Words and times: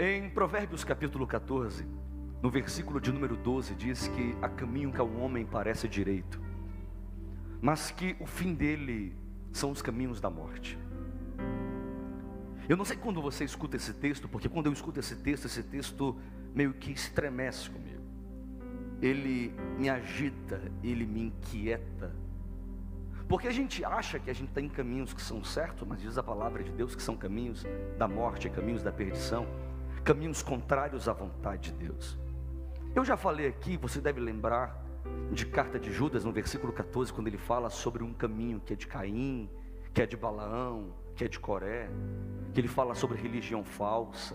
Em 0.00 0.30
Provérbios 0.30 0.84
capítulo 0.84 1.26
14, 1.26 1.84
no 2.40 2.48
versículo 2.48 3.00
de 3.00 3.10
número 3.10 3.36
12, 3.36 3.74
diz 3.74 4.06
que 4.06 4.32
há 4.40 4.48
caminho 4.48 4.92
que 4.92 5.00
ao 5.00 5.12
homem 5.16 5.44
parece 5.44 5.88
direito, 5.88 6.40
mas 7.60 7.90
que 7.90 8.14
o 8.20 8.26
fim 8.26 8.54
dele 8.54 9.12
são 9.52 9.72
os 9.72 9.82
caminhos 9.82 10.20
da 10.20 10.30
morte. 10.30 10.78
Eu 12.68 12.76
não 12.76 12.84
sei 12.84 12.96
quando 12.96 13.20
você 13.20 13.42
escuta 13.42 13.74
esse 13.74 13.92
texto, 13.92 14.28
porque 14.28 14.48
quando 14.48 14.66
eu 14.66 14.72
escuto 14.72 15.00
esse 15.00 15.16
texto, 15.16 15.46
esse 15.46 15.64
texto 15.64 16.16
meio 16.54 16.74
que 16.74 16.92
estremece 16.92 17.68
comigo. 17.68 18.04
Ele 19.02 19.52
me 19.76 19.90
agita, 19.90 20.62
ele 20.80 21.06
me 21.06 21.22
inquieta. 21.22 22.14
Porque 23.28 23.48
a 23.48 23.52
gente 23.52 23.84
acha 23.84 24.20
que 24.20 24.30
a 24.30 24.32
gente 24.32 24.50
está 24.50 24.60
em 24.60 24.68
caminhos 24.68 25.12
que 25.12 25.20
são 25.20 25.42
certos, 25.42 25.88
mas 25.88 26.00
diz 26.00 26.16
a 26.16 26.22
palavra 26.22 26.62
de 26.62 26.70
Deus 26.70 26.94
que 26.94 27.02
são 27.02 27.16
caminhos 27.16 27.66
da 27.98 28.06
morte, 28.06 28.48
caminhos 28.48 28.84
da 28.84 28.92
perdição, 28.92 29.44
caminhos 30.08 30.42
contrários 30.42 31.06
à 31.06 31.12
vontade 31.12 31.70
de 31.70 31.84
Deus. 31.84 32.18
Eu 32.94 33.04
já 33.04 33.14
falei 33.14 33.46
aqui, 33.46 33.76
você 33.76 34.00
deve 34.00 34.18
lembrar 34.18 34.82
de 35.30 35.44
carta 35.44 35.78
de 35.78 35.92
Judas, 35.92 36.24
no 36.24 36.32
versículo 36.32 36.72
14, 36.72 37.12
quando 37.12 37.26
ele 37.26 37.36
fala 37.36 37.68
sobre 37.68 38.02
um 38.02 38.14
caminho 38.14 38.58
que 38.58 38.72
é 38.72 38.76
de 38.76 38.86
Caim, 38.86 39.50
que 39.92 40.00
é 40.00 40.06
de 40.06 40.16
Balaão, 40.16 40.94
que 41.14 41.26
é 41.26 41.28
de 41.28 41.38
Coré, 41.38 41.90
que 42.54 42.58
ele 42.58 42.68
fala 42.68 42.94
sobre 42.94 43.20
religião 43.20 43.62
falsa, 43.62 44.34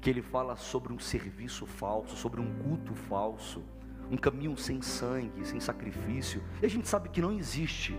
que 0.00 0.08
ele 0.08 0.22
fala 0.22 0.56
sobre 0.56 0.90
um 0.90 0.98
serviço 0.98 1.66
falso, 1.66 2.16
sobre 2.16 2.40
um 2.40 2.54
culto 2.54 2.94
falso, 2.94 3.62
um 4.10 4.16
caminho 4.16 4.56
sem 4.56 4.80
sangue, 4.80 5.44
sem 5.44 5.60
sacrifício. 5.60 6.42
E 6.62 6.64
a 6.64 6.70
gente 6.70 6.88
sabe 6.88 7.10
que 7.10 7.20
não 7.20 7.32
existe, 7.32 7.94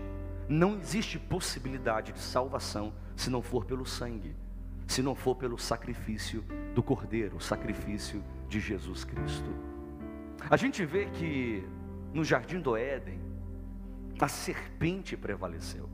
não 0.49 0.79
existe 0.79 1.19
possibilidade 1.19 2.13
de 2.13 2.19
salvação 2.19 2.91
se 3.15 3.29
não 3.29 3.43
for 3.43 3.63
pelo 3.63 3.85
sangue, 3.85 4.35
se 4.91 5.01
não 5.01 5.15
for 5.15 5.35
pelo 5.35 5.57
sacrifício 5.57 6.43
do 6.75 6.83
Cordeiro, 6.83 7.37
o 7.37 7.39
sacrifício 7.39 8.21
de 8.49 8.59
Jesus 8.59 9.05
Cristo. 9.05 9.49
A 10.49 10.57
gente 10.57 10.83
vê 10.83 11.05
que 11.05 11.63
no 12.13 12.25
jardim 12.25 12.59
do 12.59 12.75
Éden, 12.75 13.17
a 14.19 14.27
serpente 14.27 15.15
prevaleceu. 15.15 15.89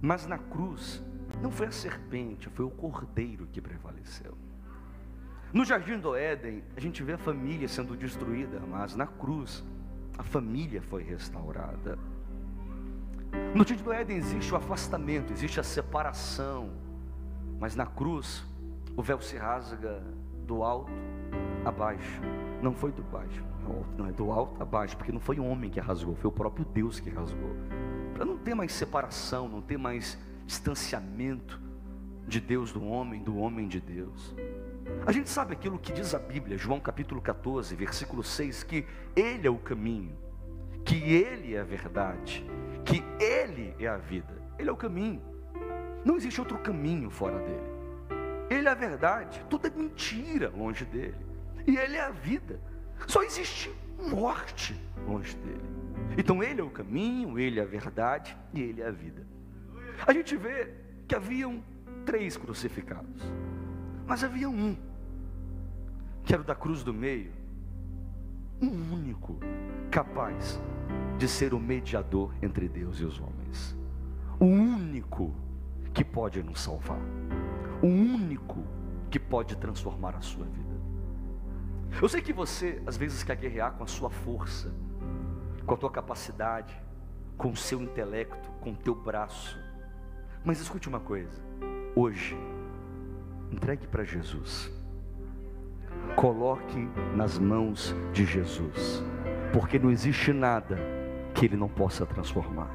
Mas 0.00 0.26
na 0.26 0.36
cruz, 0.36 1.00
não 1.40 1.52
foi 1.52 1.68
a 1.68 1.70
serpente, 1.70 2.48
foi 2.50 2.64
o 2.64 2.70
cordeiro 2.70 3.46
que 3.46 3.60
prevaleceu. 3.60 4.36
No 5.52 5.64
jardim 5.64 5.96
do 5.96 6.16
Éden, 6.16 6.64
a 6.76 6.80
gente 6.80 7.04
vê 7.04 7.12
a 7.12 7.18
família 7.18 7.68
sendo 7.68 7.96
destruída, 7.96 8.58
mas 8.68 8.96
na 8.96 9.06
cruz, 9.06 9.64
a 10.18 10.24
família 10.24 10.82
foi 10.82 11.04
restaurada. 11.04 11.96
No 13.54 13.64
jardim 13.64 13.84
do 13.84 13.92
Éden 13.92 14.16
existe 14.16 14.52
o 14.52 14.56
afastamento, 14.56 15.32
existe 15.32 15.60
a 15.60 15.62
separação, 15.62 16.68
mas 17.62 17.76
na 17.76 17.86
cruz, 17.86 18.44
o 18.96 19.02
véu 19.02 19.20
se 19.20 19.36
rasga 19.36 20.02
do 20.48 20.64
alto 20.64 20.90
a 21.64 21.70
baixo, 21.70 22.20
não 22.60 22.74
foi 22.74 22.90
do 22.90 23.04
baixo, 23.04 23.44
não 23.96 24.04
é 24.08 24.10
do 24.10 24.32
alto 24.32 24.60
a 24.60 24.66
baixo, 24.66 24.96
porque 24.96 25.12
não 25.12 25.20
foi 25.20 25.38
o 25.38 25.44
homem 25.44 25.70
que 25.70 25.78
rasgou, 25.78 26.16
foi 26.16 26.28
o 26.28 26.32
próprio 26.32 26.64
Deus 26.64 26.98
que 26.98 27.08
rasgou. 27.08 27.54
Para 28.14 28.24
não 28.24 28.36
ter 28.36 28.52
mais 28.52 28.72
separação, 28.72 29.48
não 29.48 29.62
ter 29.62 29.78
mais 29.78 30.18
distanciamento 30.44 31.62
de 32.26 32.40
Deus 32.40 32.72
do 32.72 32.84
homem, 32.84 33.22
do 33.22 33.36
homem 33.36 33.68
de 33.68 33.80
Deus. 33.80 34.34
A 35.06 35.12
gente 35.12 35.30
sabe 35.30 35.52
aquilo 35.52 35.78
que 35.78 35.92
diz 35.92 36.16
a 36.16 36.18
Bíblia, 36.18 36.58
João 36.58 36.80
capítulo 36.80 37.20
14, 37.20 37.76
versículo 37.76 38.24
6, 38.24 38.64
que 38.64 38.84
Ele 39.14 39.46
é 39.46 39.50
o 39.50 39.58
caminho, 39.58 40.16
que 40.84 40.96
Ele 40.96 41.54
é 41.54 41.60
a 41.60 41.64
verdade, 41.64 42.44
que 42.84 43.04
Ele 43.20 43.72
é 43.78 43.86
a 43.86 43.98
vida. 43.98 44.34
Ele 44.58 44.68
é 44.68 44.72
o 44.72 44.76
caminho. 44.76 45.31
Não 46.04 46.16
existe 46.16 46.40
outro 46.40 46.58
caminho 46.58 47.10
fora 47.10 47.38
dele. 47.38 47.72
Ele 48.50 48.68
é 48.68 48.70
a 48.70 48.74
verdade, 48.74 49.44
tudo 49.48 49.66
é 49.66 49.70
mentira 49.70 50.50
longe 50.50 50.84
dele. 50.84 51.16
E 51.66 51.76
Ele 51.76 51.96
é 51.96 52.02
a 52.02 52.10
vida. 52.10 52.60
Só 53.06 53.22
existe 53.22 53.70
morte 53.98 54.78
longe 55.06 55.36
dele. 55.36 55.82
Então 56.18 56.42
Ele 56.42 56.60
é 56.60 56.64
o 56.64 56.70
caminho, 56.70 57.38
Ele 57.38 57.58
é 57.58 57.62
a 57.62 57.66
verdade 57.66 58.36
e 58.52 58.60
Ele 58.60 58.82
é 58.82 58.88
a 58.88 58.90
vida. 58.90 59.26
A 60.06 60.12
gente 60.12 60.36
vê 60.36 60.74
que 61.06 61.14
haviam 61.14 61.62
três 62.04 62.36
crucificados, 62.36 63.22
mas 64.06 64.24
havia 64.24 64.48
um, 64.48 64.76
que 66.24 66.32
era 66.32 66.42
o 66.42 66.44
da 66.44 66.54
cruz 66.54 66.82
do 66.82 66.92
meio, 66.92 67.32
um 68.60 68.92
único 68.92 69.38
capaz 69.90 70.60
de 71.18 71.28
ser 71.28 71.54
o 71.54 71.60
mediador 71.60 72.34
entre 72.42 72.68
Deus 72.68 72.98
e 72.98 73.04
os 73.04 73.20
homens, 73.20 73.76
o 74.40 74.46
único 74.46 75.34
que 75.92 76.04
pode 76.04 76.42
nos 76.42 76.60
salvar, 76.60 77.00
o 77.82 77.86
único 77.86 78.64
que 79.10 79.18
pode 79.18 79.56
transformar 79.56 80.16
a 80.16 80.20
sua 80.20 80.44
vida. 80.44 80.72
Eu 82.00 82.08
sei 82.08 82.22
que 82.22 82.32
você 82.32 82.82
às 82.86 82.96
vezes 82.96 83.22
quer 83.22 83.36
guerrear 83.36 83.72
com 83.72 83.84
a 83.84 83.86
sua 83.86 84.08
força, 84.08 84.74
com 85.66 85.74
a 85.74 85.76
tua 85.76 85.90
capacidade, 85.90 86.74
com 87.36 87.50
o 87.50 87.56
seu 87.56 87.82
intelecto, 87.82 88.50
com 88.60 88.70
o 88.70 88.76
teu 88.76 88.94
braço. 88.94 89.58
Mas 90.44 90.60
escute 90.60 90.88
uma 90.88 91.00
coisa, 91.00 91.40
hoje, 91.94 92.36
entregue 93.50 93.86
para 93.86 94.04
Jesus. 94.04 94.70
Coloque 96.16 96.88
nas 97.14 97.38
mãos 97.38 97.94
de 98.12 98.24
Jesus, 98.24 99.02
porque 99.52 99.78
não 99.78 99.90
existe 99.90 100.32
nada 100.32 100.78
que 101.34 101.44
Ele 101.46 101.56
não 101.56 101.68
possa 101.68 102.06
transformar. 102.06 102.70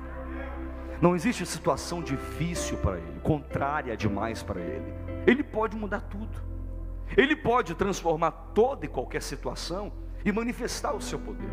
Não 1.02 1.16
existe 1.16 1.46
situação 1.46 2.02
difícil 2.02 2.78
para 2.78 2.98
Ele, 2.98 3.20
contrária 3.22 3.96
demais 3.96 4.42
para 4.42 4.60
Ele. 4.60 4.94
Ele 5.26 5.44
pode 5.44 5.76
mudar 5.76 6.02
tudo. 6.02 6.42
Ele 7.16 7.36
pode 7.36 7.76
transformar 7.76 8.32
toda 8.32 8.86
e 8.86 8.90
qualquer 8.90 9.22
situação 9.22 9.94
e 10.26 10.32
manifestar 10.32 10.94
o 10.94 11.02
seu 11.02 11.20
poder. 11.20 11.50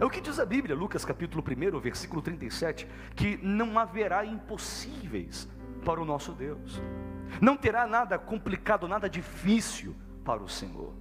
É 0.00 0.04
o 0.04 0.10
que 0.10 0.20
diz 0.20 0.40
a 0.40 0.46
Bíblia, 0.46 0.74
Lucas 0.74 1.04
capítulo 1.04 1.44
1, 1.46 1.78
versículo 1.78 2.22
37, 2.22 2.86
que 3.14 3.38
não 3.42 3.78
haverá 3.78 4.24
impossíveis 4.24 5.48
para 5.84 6.00
o 6.00 6.04
nosso 6.04 6.32
Deus. 6.32 6.80
Não 7.40 7.56
terá 7.56 7.86
nada 7.86 8.18
complicado, 8.18 8.88
nada 8.88 9.08
difícil 9.08 9.94
para 10.24 10.42
o 10.42 10.48
Senhor. 10.48 10.92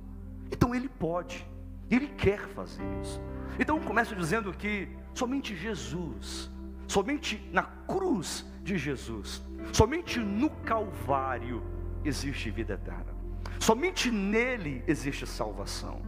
Então 0.52 0.76
ele 0.76 0.90
pode, 0.90 1.48
ele 1.90 2.08
quer 2.08 2.48
fazer 2.50 2.84
isso. 3.02 3.22
Então 3.58 3.80
começo 3.80 4.16
dizendo 4.16 4.52
que 4.52 4.90
somente 5.14 5.56
Jesus, 5.56 6.52
somente 6.90 7.48
na 7.54 7.64
cruz 7.64 8.46
de 8.64 8.78
Jesus, 8.78 9.42
somente 9.72 10.20
no 10.20 10.50
Calvário 10.50 11.64
existe 12.04 12.50
vida 12.50 12.74
eterna. 12.74 13.14
Somente 13.60 14.10
nele 14.10 14.84
existe 14.88 15.28
salvação. 15.28 16.02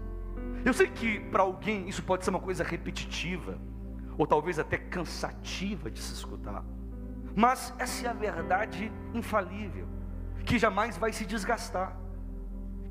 Eu 0.66 0.74
sei 0.74 0.88
que 0.88 1.20
para 1.20 1.44
alguém 1.44 1.88
isso 1.88 2.02
pode 2.02 2.24
ser 2.24 2.32
uma 2.32 2.40
coisa 2.40 2.64
repetitiva, 2.64 3.60
ou 4.18 4.26
talvez 4.26 4.58
até 4.58 4.78
cansativa 4.78 5.90
de 5.90 6.00
se 6.00 6.14
escutar, 6.14 6.66
mas 7.36 7.74
essa 7.78 8.08
é 8.08 8.10
a 8.10 8.14
verdade 8.14 8.92
infalível, 9.14 9.88
que 10.46 10.58
jamais 10.58 10.98
vai 10.98 11.14
se 11.14 11.26
desgastar, 11.26 11.96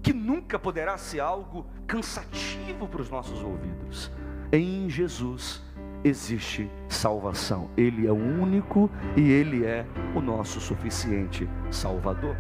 que 0.01 0.13
nunca 0.13 0.61
poderá 0.61 0.97
ser 0.97 1.21
algo 1.21 1.67
cansativo 1.89 2.87
para 2.87 3.03
os 3.03 3.11
nossos 3.11 3.43
ouvidos. 3.43 4.11
Em 4.53 4.89
Jesus 4.89 5.63
existe 6.05 6.71
salvação, 6.89 7.71
Ele 7.77 8.07
é 8.07 8.13
o 8.13 8.15
único 8.15 8.91
e 9.17 9.31
Ele 9.31 9.65
é 9.65 9.87
o 10.15 10.21
nosso 10.21 10.61
suficiente 10.61 11.49
Salvador. 11.71 12.37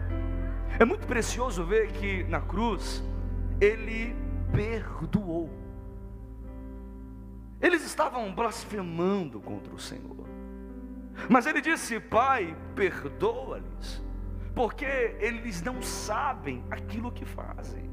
É 0.79 0.85
muito 0.85 1.07
precioso 1.07 1.65
ver 1.65 1.93
que 1.93 2.25
na 2.25 2.41
cruz 2.41 3.05
ele 3.61 4.17
perdoou. 4.51 5.51
Eles 7.61 7.85
estavam 7.85 8.35
blasfemando 8.35 9.41
contra 9.41 9.75
o 9.75 9.79
Senhor. 9.79 10.27
Mas 11.29 11.47
ele 11.47 11.61
disse: 11.61 12.01
Pai, 12.01 12.57
perdoa-lhes, 12.75 14.03
porque 14.55 15.17
eles 15.21 15.61
não 15.61 15.83
sabem 15.83 16.65
aquilo 16.71 17.13
que 17.13 17.27
fazem. 17.27 17.91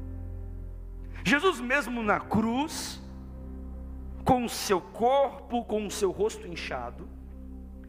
Jesus, 1.22 1.60
mesmo 1.60 2.02
na 2.02 2.20
cruz, 2.20 3.02
com 4.28 4.44
o 4.44 4.48
seu 4.48 4.78
corpo, 4.78 5.64
com 5.64 5.86
o 5.86 5.90
seu 5.90 6.10
rosto 6.10 6.46
inchado, 6.46 7.08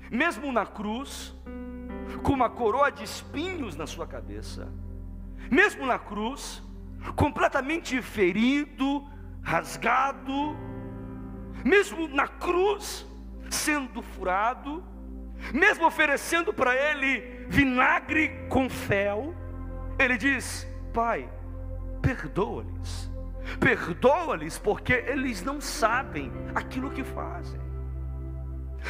mesmo 0.09 0.53
na 0.53 0.65
cruz, 0.65 1.36
com 2.24 2.31
uma 2.31 2.50
coroa 2.50 2.89
de 2.89 3.03
espinhos 3.03 3.75
na 3.75 3.86
sua 3.86 4.07
cabeça, 4.07 4.71
mesmo 5.51 5.86
na 5.86 6.00
cruz, 6.00 6.63
completamente 7.13 8.01
ferido, 8.01 9.06
rasgado, 9.41 10.56
mesmo 11.65 12.07
na 12.07 12.30
cruz, 12.30 13.06
sendo 13.50 14.01
furado, 14.01 14.81
mesmo 15.53 15.86
oferecendo 15.86 16.53
para 16.53 16.74
ele 16.74 17.47
vinagre 17.50 18.47
com 18.47 18.69
fel, 18.69 19.36
ele 20.00 20.18
diz: 20.18 20.65
Pai, 20.94 21.30
perdoa-lhes, 22.01 23.12
perdoa-lhes, 23.60 24.57
porque 24.57 24.94
eles 24.94 25.44
não 25.44 25.60
sabem 25.62 26.31
aquilo 26.54 26.92
que 26.92 27.04
fazem. 27.04 27.60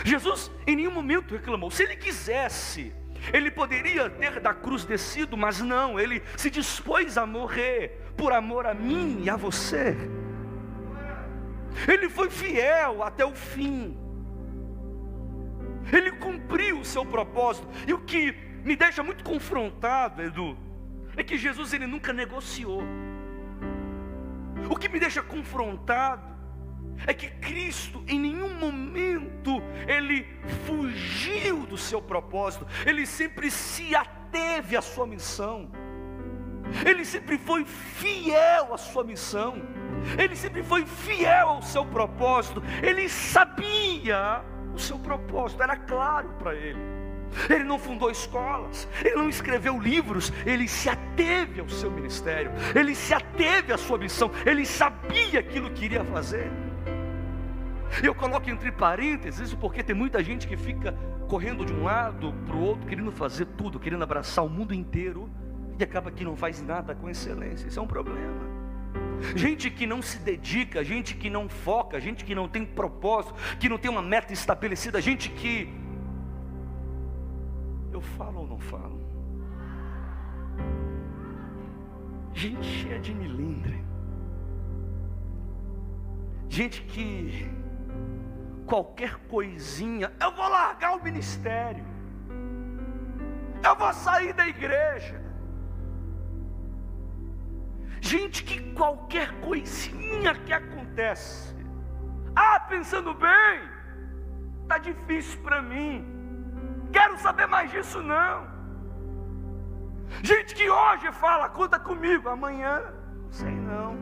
Jesus 0.04 0.52
em 0.68 0.76
nenhum 0.76 0.92
momento 0.92 1.34
reclamou, 1.34 1.72
se 1.72 1.84
ele 1.84 1.96
quisesse, 1.96 2.94
Ele 3.34 3.52
poderia 3.52 4.10
ter 4.10 4.40
da 4.40 4.54
cruz 4.54 4.86
descido, 4.86 5.36
mas 5.36 5.60
não, 5.60 6.00
ele 6.00 6.24
se 6.38 6.50
dispôs 6.50 7.18
a 7.18 7.26
morrer 7.26 8.00
por 8.16 8.32
amor 8.32 8.66
a 8.66 8.74
mim 8.74 9.24
e 9.24 9.30
a 9.30 9.36
você. 9.36 9.96
Ele 11.88 12.10
foi 12.10 12.30
fiel 12.30 13.04
até 13.04 13.26
o 13.26 13.36
fim. 13.36 13.98
Ele 15.92 16.12
cumpriu 16.14 16.80
o 16.80 16.86
seu 16.86 17.06
propósito. 17.06 17.68
E 17.88 17.94
o 17.94 18.00
que 18.00 18.34
me 18.64 18.76
deixa 18.76 19.04
muito 19.04 19.24
confrontado, 19.24 20.22
Edu, 20.22 20.58
é 21.16 21.24
que 21.24 21.38
Jesus 21.38 21.74
ele 21.74 21.88
nunca 21.88 22.14
negociou. 22.14 22.84
O 24.70 24.76
que 24.76 24.88
me 24.88 25.00
deixa 25.00 25.22
confrontado 25.22 26.30
é 27.08 27.14
que 27.14 27.28
Cristo 27.28 28.04
em 28.08 28.20
nenhum 28.20 28.54
momento 28.54 29.62
ele 29.88 30.28
fugiu 30.66 31.66
do 31.66 31.78
seu 31.78 32.02
propósito, 32.02 32.68
ele 32.86 33.06
sempre 33.06 33.50
se 33.50 33.96
ateve 33.96 34.78
à 34.78 34.82
sua 34.82 35.08
missão. 35.08 35.72
Ele 36.86 37.04
sempre 37.04 37.38
foi 37.38 37.66
fiel 37.66 38.74
à 38.74 38.78
sua 38.78 39.04
missão. 39.04 39.56
Ele 40.18 40.36
sempre 40.36 40.62
foi 40.62 40.86
fiel 40.86 41.50
ao 41.50 41.62
seu 41.64 41.86
propósito. 41.86 42.62
Ele 42.84 43.10
sabia 43.10 44.44
o 44.74 44.78
seu 44.78 45.00
propósito, 45.00 45.64
era 45.64 45.76
claro 45.76 46.30
para 46.38 46.54
ele. 46.54 46.99
Ele 47.50 47.64
não 47.64 47.78
fundou 47.78 48.10
escolas, 48.10 48.88
ele 49.04 49.16
não 49.16 49.30
escreveu 49.30 49.80
livros, 49.80 50.34
ele 50.46 50.68
se 50.68 50.90
ateve 50.90 51.62
ao 51.62 51.70
seu 51.70 51.92
ministério, 51.92 52.52
ele 52.76 52.96
se 52.96 53.14
ateve 53.14 53.72
à 53.72 53.78
sua 53.78 53.98
missão, 53.98 54.32
ele 54.46 54.66
sabia 54.66 55.40
aquilo 55.40 55.70
que 55.72 55.86
iria 55.86 56.04
fazer. 56.04 56.52
Eu 58.04 58.14
coloco 58.14 58.50
entre 58.50 58.72
parênteses 58.72 59.54
porque 59.54 59.84
tem 59.84 59.96
muita 59.96 60.24
gente 60.24 60.48
que 60.48 60.56
fica 60.56 60.96
correndo 61.28 61.66
de 61.66 61.74
um 61.74 61.84
lado 61.84 62.34
para 62.46 62.56
o 62.56 62.62
outro, 62.62 62.88
querendo 62.88 63.12
fazer 63.12 63.46
tudo, 63.58 63.80
querendo 63.80 64.04
abraçar 64.04 64.44
o 64.44 64.50
mundo 64.50 64.74
inteiro 64.74 65.30
e 65.78 65.84
acaba 65.84 66.12
que 66.12 66.24
não 66.24 66.36
faz 66.36 66.62
nada 66.62 66.94
com 66.94 67.10
excelência. 67.10 67.68
Isso 67.68 67.80
é 67.80 67.82
um 67.82 67.88
problema. 67.88 68.60
Gente 69.36 69.70
que 69.70 69.86
não 69.86 70.02
se 70.02 70.18
dedica, 70.20 70.84
gente 70.84 71.16
que 71.16 71.30
não 71.30 71.50
foca, 71.50 72.00
gente 72.00 72.24
que 72.24 72.34
não 72.34 72.48
tem 72.48 72.66
propósito, 72.66 73.36
que 73.60 73.70
não 73.70 73.78
tem 73.78 73.90
uma 73.92 74.02
meta 74.02 74.34
estabelecida, 74.34 75.02
gente 75.02 75.30
que. 75.30 75.70
Eu 78.00 78.04
falo 78.18 78.40
ou 78.40 78.48
não 78.48 78.60
falo? 78.60 78.98
Gente 82.34 82.64
cheia 82.64 82.98
de 82.98 83.14
milindre. 83.14 83.84
Gente 86.48 86.82
que 86.84 87.52
qualquer 88.66 89.18
coisinha, 89.28 90.14
eu 90.22 90.34
vou 90.34 90.48
largar 90.48 90.96
o 90.96 91.04
ministério, 91.04 91.84
eu 93.62 93.76
vou 93.76 93.92
sair 93.92 94.32
da 94.32 94.48
igreja. 94.48 95.22
Gente 98.00 98.46
que 98.46 98.72
qualquer 98.76 99.42
coisinha 99.42 100.34
que 100.36 100.54
acontece, 100.54 101.54
ah, 102.34 102.62
pensando 102.62 103.14
bem, 103.14 103.60
tá 104.70 104.78
difícil 104.78 105.42
para 105.42 105.62
mim. 105.62 106.19
Quero 106.92 107.18
saber 107.20 107.48
mais 107.48 107.70
disso 107.72 108.02
não. 108.02 108.48
Gente 110.24 110.56
que 110.56 110.70
hoje 110.70 111.12
fala, 111.12 111.50
conta 111.50 111.80
comigo, 111.80 112.30
amanhã, 112.30 112.82
não 113.24 113.32
sei 113.32 113.52
não. 113.52 113.98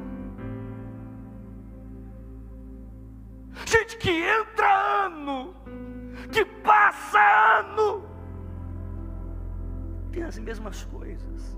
Gente 3.66 3.98
que 3.98 4.10
entra 4.10 5.06
ano, 5.06 5.54
que 6.32 6.46
passa 6.46 7.20
ano, 7.60 8.08
tem 10.12 10.24
as 10.24 10.38
mesmas 10.38 10.84
coisas, 10.86 11.58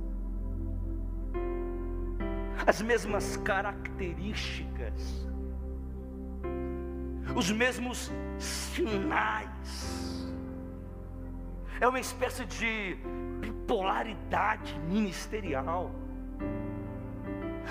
as 2.65 2.81
mesmas 2.81 3.37
características, 3.37 5.27
os 7.35 7.51
mesmos 7.51 8.11
sinais. 8.39 9.98
É 11.79 11.87
uma 11.87 11.99
espécie 11.99 12.45
de 12.45 12.97
bipolaridade 13.39 14.77
ministerial. 14.79 15.91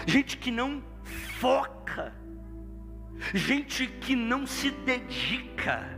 Gente 0.07 0.37
que 0.37 0.51
não 0.51 0.83
foca 1.41 2.15
gente 3.35 3.87
que 3.87 4.15
não 4.15 4.47
se 4.47 4.71
dedica, 4.71 5.98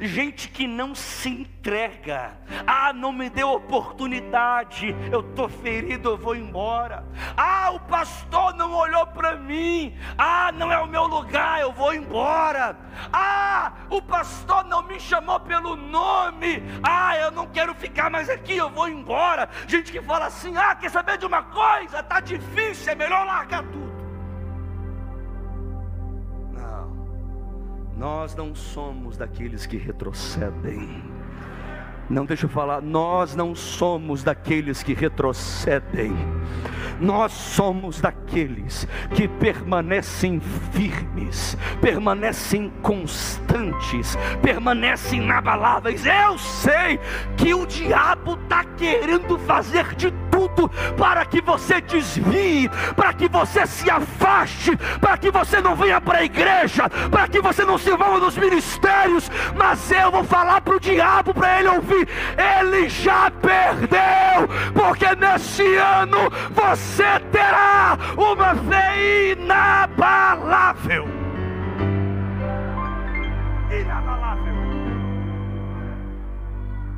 gente 0.00 0.48
que 0.48 0.66
não 0.66 0.94
se 0.94 1.28
entrega. 1.28 2.32
Ah, 2.66 2.92
não 2.92 3.12
me 3.12 3.28
deu 3.30 3.50
oportunidade, 3.50 4.94
eu 5.10 5.20
estou 5.20 5.48
ferido, 5.48 6.10
eu 6.10 6.16
vou 6.16 6.34
embora. 6.34 7.04
Ah, 7.36 7.70
o 7.72 7.80
pastor 7.80 8.54
não 8.54 8.72
olhou 8.74 9.06
para 9.06 9.36
mim. 9.36 9.96
Ah, 10.16 10.50
não 10.52 10.70
é 10.70 10.78
o 10.78 10.86
meu 10.86 11.04
lugar, 11.04 11.60
eu 11.60 11.72
vou 11.72 11.94
embora. 11.94 12.76
Ah, 13.12 13.72
o 13.90 14.00
pastor 14.00 14.64
não 14.64 14.82
me 14.82 14.98
chamou 15.00 15.40
pelo 15.40 15.76
nome. 15.76 16.62
Ah, 16.82 17.16
eu 17.16 17.30
não 17.30 17.46
quero 17.46 17.74
ficar 17.74 18.10
mais 18.10 18.28
aqui, 18.28 18.56
eu 18.56 18.70
vou 18.70 18.88
embora. 18.88 19.48
Gente 19.66 19.92
que 19.92 20.02
fala 20.02 20.26
assim: 20.26 20.56
ah, 20.56 20.74
quer 20.74 20.90
saber 20.90 21.18
de 21.18 21.26
uma 21.26 21.42
coisa? 21.42 22.02
Tá 22.02 22.20
difícil, 22.20 22.92
é 22.92 22.94
melhor 22.94 23.26
largar 23.26 23.62
tudo. 23.64 23.91
Nós 28.02 28.34
não 28.34 28.52
somos 28.52 29.16
daqueles 29.16 29.64
que 29.64 29.76
retrocedem. 29.76 31.11
Não 32.12 32.26
deixa 32.26 32.44
eu 32.44 32.50
falar, 32.50 32.82
nós 32.82 33.34
não 33.34 33.54
somos 33.54 34.22
daqueles 34.22 34.82
que 34.82 34.92
retrocedem. 34.92 36.14
Nós 37.00 37.32
somos 37.32 38.02
daqueles 38.02 38.86
que 39.14 39.26
permanecem 39.26 40.38
firmes, 40.72 41.56
permanecem 41.80 42.70
constantes, 42.82 44.14
permanecem 44.42 45.22
inabaláveis. 45.22 46.04
Eu 46.04 46.36
sei 46.36 47.00
que 47.36 47.54
o 47.54 47.66
diabo 47.66 48.34
está 48.34 48.62
querendo 48.76 49.38
fazer 49.38 49.94
de 49.94 50.12
tudo 50.30 50.68
para 50.96 51.24
que 51.24 51.40
você 51.40 51.80
desvie, 51.80 52.70
para 52.94 53.12
que 53.12 53.28
você 53.28 53.66
se 53.66 53.90
afaste, 53.90 54.76
para 55.00 55.18
que 55.18 55.30
você 55.30 55.60
não 55.60 55.74
venha 55.74 56.00
para 56.00 56.18
a 56.18 56.24
igreja, 56.24 56.88
para 57.10 57.26
que 57.28 57.40
você 57.40 57.64
não 57.64 57.78
se 57.78 57.90
envolva 57.90 58.18
nos 58.18 58.36
ministérios. 58.36 59.30
Mas 59.56 59.90
eu 59.90 60.10
vou 60.10 60.24
falar 60.24 60.60
para 60.60 60.76
o 60.76 60.80
diabo, 60.80 61.34
para 61.34 61.58
ele 61.58 61.68
ouvir: 61.68 62.01
ele 62.36 62.88
já 62.88 63.30
perdeu, 63.30 64.48
porque 64.74 65.14
nesse 65.16 65.76
ano 65.76 66.30
você 66.50 67.18
terá 67.30 67.98
uma 68.16 68.54
fé 68.54 69.32
inabalável. 69.32 71.06
Inabalável. 73.70 74.54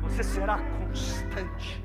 Você 0.03 0.23
será 0.23 0.59
constante. 0.59 1.83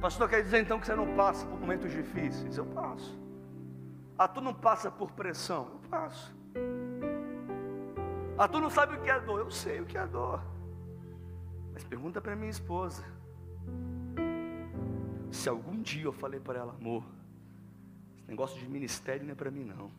Pastor, 0.00 0.28
quer 0.28 0.42
dizer 0.42 0.60
então 0.60 0.78
que 0.78 0.86
você 0.86 0.94
não 0.94 1.16
passa 1.16 1.44
por 1.44 1.58
momentos 1.58 1.90
difíceis? 1.90 2.56
Eu 2.56 2.66
passo. 2.66 3.18
Ah, 4.16 4.28
tu 4.28 4.40
não 4.40 4.54
passa 4.54 4.90
por 4.90 5.10
pressão? 5.12 5.68
Eu 5.72 5.90
passo. 5.90 6.37
Ah, 8.38 8.46
tu 8.46 8.60
não 8.60 8.70
sabe 8.70 8.94
o 8.94 9.00
que 9.00 9.10
é 9.10 9.18
dor? 9.20 9.40
Eu 9.40 9.50
sei 9.50 9.80
o 9.80 9.84
que 9.84 9.98
é 9.98 10.06
dor. 10.06 10.40
Mas 11.72 11.82
pergunta 11.82 12.20
para 12.20 12.36
minha 12.36 12.50
esposa. 12.50 13.04
Se 15.32 15.48
algum 15.48 15.82
dia 15.82 16.04
eu 16.04 16.12
falei 16.12 16.38
para 16.38 16.60
ela, 16.60 16.72
amor, 16.72 17.02
esse 18.16 18.28
negócio 18.28 18.60
de 18.60 18.68
ministério 18.68 19.24
não 19.24 19.32
é 19.32 19.34
para 19.34 19.50
mim 19.50 19.64
não. 19.64 19.90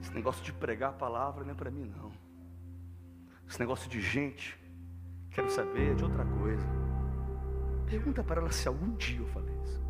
Esse 0.00 0.14
negócio 0.14 0.44
de 0.44 0.52
pregar 0.52 0.90
a 0.90 0.92
palavra 0.92 1.42
não 1.42 1.50
é 1.50 1.54
para 1.54 1.72
mim 1.72 1.84
não. 1.84 2.12
Esse 3.48 3.58
negócio 3.58 3.90
de 3.90 4.00
gente, 4.00 4.56
quero 5.32 5.50
saber 5.50 5.96
de 5.96 6.04
outra 6.04 6.24
coisa. 6.24 6.66
Pergunta 7.86 8.22
para 8.22 8.42
ela 8.42 8.52
se 8.52 8.68
algum 8.68 8.94
dia 8.94 9.18
eu 9.18 9.26
falei 9.26 9.54
isso. 9.64 9.82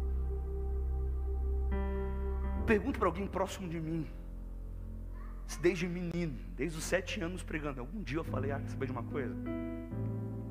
Pergunta 2.67 2.99
para 2.99 3.09
alguém 3.09 3.27
próximo 3.27 3.69
de 3.69 3.79
mim. 3.79 4.07
Desde 5.59 5.87
menino, 5.87 6.35
desde 6.57 6.79
os 6.79 6.85
sete 6.85 7.21
anos 7.21 7.43
pregando, 7.43 7.81
algum 7.81 8.03
dia 8.03 8.19
eu 8.19 8.25
falei, 8.25 8.53
ah, 8.53 8.61
quer 8.61 8.69
saber 8.69 8.87
de 8.87 8.93
uma 8.93 9.03
coisa? 9.03 9.35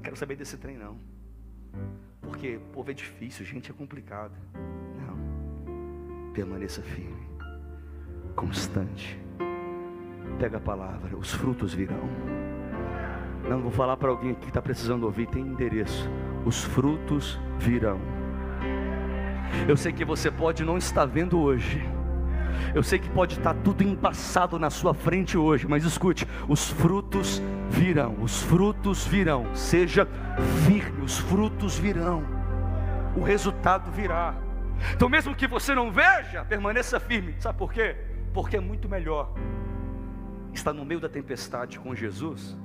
Quero 0.04 0.16
saber 0.16 0.36
desse 0.36 0.58
trem 0.58 0.78
não. 0.78 0.98
Porque 2.22 2.60
povo 2.74 2.92
é 2.92 2.94
difícil, 2.94 3.46
gente 3.46 3.72
é 3.72 3.74
complicado. 3.74 4.34
Não. 4.54 6.34
Permaneça 6.34 6.82
firme, 6.82 7.28
constante. 8.36 9.20
Pega 10.40 10.58
a 10.58 10.62
palavra, 10.62 11.18
os 11.18 11.34
frutos 11.34 11.74
virão. 11.74 12.10
Não 13.50 13.62
vou 13.62 13.72
falar 13.72 13.98
para 13.98 14.10
alguém 14.10 14.32
aqui 14.32 14.42
que 14.42 14.48
está 14.50 14.62
precisando 14.62 15.04
ouvir, 15.04 15.28
tem 15.28 15.42
endereço 15.42 16.08
os 16.46 16.64
frutos 16.64 17.40
virão. 17.58 18.00
Eu 19.68 19.76
sei 19.76 19.92
que 19.92 20.06
você 20.06 20.32
pode 20.32 20.64
não 20.64 20.78
estar 20.78 21.06
vendo 21.06 21.40
hoje, 21.40 21.82
Eu 22.74 22.84
sei 22.84 23.00
que 23.00 23.10
pode 23.10 23.38
estar 23.38 23.54
tudo 23.54 23.84
embaçado 23.84 24.58
na 24.60 24.70
sua 24.70 24.94
frente 24.94 25.38
hoje, 25.38 25.68
mas 25.68 25.84
escute: 25.84 26.28
os 26.48 26.70
frutos 26.70 27.42
virão, 27.70 28.18
os 28.22 28.42
frutos 28.44 29.06
virão. 29.06 29.54
Seja 29.56 30.08
firme, 30.66 31.04
os 31.04 31.18
frutos 31.18 31.78
virão, 31.78 32.24
o 33.16 33.22
resultado 33.22 33.92
virá. 33.92 34.36
Então, 34.94 35.10
mesmo 35.10 35.36
que 35.36 35.48
você 35.48 35.76
não 35.76 35.92
veja, 35.92 36.46
permaneça 36.46 37.00
firme. 37.00 37.36
Sabe 37.40 37.58
por 37.58 37.74
quê? 37.74 37.96
Porque 38.34 38.58
é 38.58 38.62
muito 38.62 38.88
melhor 38.88 39.34
estar 40.54 40.74
no 40.74 40.86
meio 40.86 41.00
da 41.00 41.10
tempestade 41.10 41.80
com 41.80 41.94
Jesus 41.94 42.58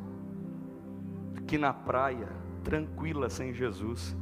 que 1.46 1.58
na 1.58 1.72
praia, 1.72 2.28
tranquila 2.62 3.28
sem 3.28 3.52
Jesus. 3.52 4.16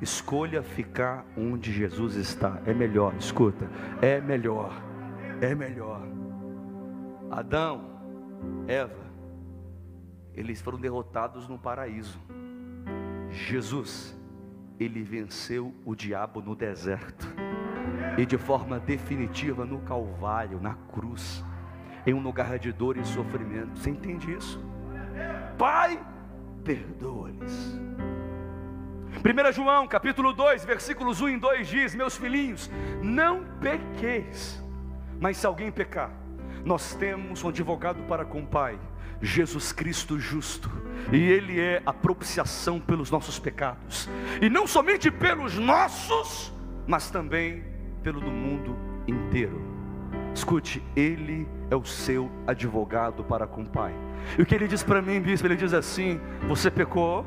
Escolha 0.00 0.62
ficar 0.62 1.24
onde 1.36 1.72
Jesus 1.72 2.16
está. 2.16 2.60
É 2.66 2.74
melhor, 2.74 3.14
escuta, 3.18 3.68
é 4.02 4.20
melhor, 4.20 4.72
é 5.40 5.54
melhor. 5.54 6.02
Adão, 7.30 7.84
Eva, 8.66 9.04
eles 10.34 10.60
foram 10.60 10.78
derrotados 10.78 11.48
no 11.48 11.58
paraíso. 11.58 12.20
Jesus, 13.30 14.16
ele 14.78 15.02
venceu 15.02 15.74
o 15.84 15.94
diabo 15.94 16.40
no 16.40 16.54
deserto 16.54 17.26
e 18.16 18.24
de 18.24 18.38
forma 18.38 18.78
definitiva 18.78 19.64
no 19.64 19.80
Calvário, 19.80 20.60
na 20.60 20.74
cruz, 20.74 21.44
em 22.06 22.14
um 22.14 22.20
lugar 22.20 22.58
de 22.58 22.72
dor 22.72 22.96
e 22.96 23.04
sofrimento. 23.04 23.78
Você 23.78 23.90
entende 23.90 24.32
isso? 24.32 24.60
Pai, 25.58 26.04
perdoa-lhes. 26.64 27.78
1 29.24 29.52
João 29.52 29.86
capítulo 29.86 30.32
2, 30.32 30.64
versículos 30.64 31.20
1 31.20 31.28
e 31.28 31.38
2 31.38 31.68
diz: 31.68 31.94
Meus 31.94 32.16
filhinhos, 32.16 32.70
não 33.02 33.44
pequeis, 33.60 34.63
mas 35.24 35.38
se 35.38 35.46
alguém 35.46 35.72
pecar, 35.72 36.10
nós 36.66 36.94
temos 36.96 37.42
um 37.42 37.48
advogado 37.48 38.02
para 38.02 38.26
com 38.26 38.42
o 38.42 38.46
Pai, 38.46 38.78
Jesus 39.22 39.72
Cristo 39.72 40.20
justo, 40.20 40.70
e 41.10 41.16
Ele 41.16 41.58
é 41.58 41.82
a 41.86 41.94
propiciação 41.94 42.78
pelos 42.78 43.10
nossos 43.10 43.38
pecados, 43.38 44.06
e 44.42 44.50
não 44.50 44.66
somente 44.66 45.10
pelos 45.10 45.54
nossos, 45.54 46.52
mas 46.86 47.08
também 47.08 47.64
pelo 48.02 48.20
do 48.20 48.30
mundo 48.30 48.76
inteiro. 49.08 49.62
Escute, 50.34 50.82
Ele 50.94 51.48
é 51.70 51.74
o 51.74 51.86
seu 51.86 52.30
advogado 52.46 53.24
para 53.24 53.46
com 53.46 53.62
o 53.62 53.66
Pai. 53.66 53.94
E 54.38 54.42
o 54.42 54.44
que 54.44 54.54
ele 54.54 54.68
diz 54.68 54.82
para 54.82 55.00
mim, 55.00 55.22
bispo, 55.22 55.46
ele 55.46 55.56
diz 55.56 55.72
assim: 55.72 56.20
Você 56.48 56.70
pecou, 56.70 57.24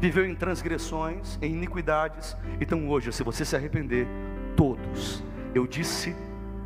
viveu 0.00 0.24
em 0.24 0.34
transgressões, 0.34 1.38
em 1.42 1.52
iniquidades, 1.52 2.34
então 2.58 2.88
hoje, 2.88 3.12
se 3.12 3.22
você 3.22 3.44
se 3.44 3.54
arrepender, 3.54 4.08
todos, 4.56 5.22
eu 5.54 5.66
disse 5.66 6.16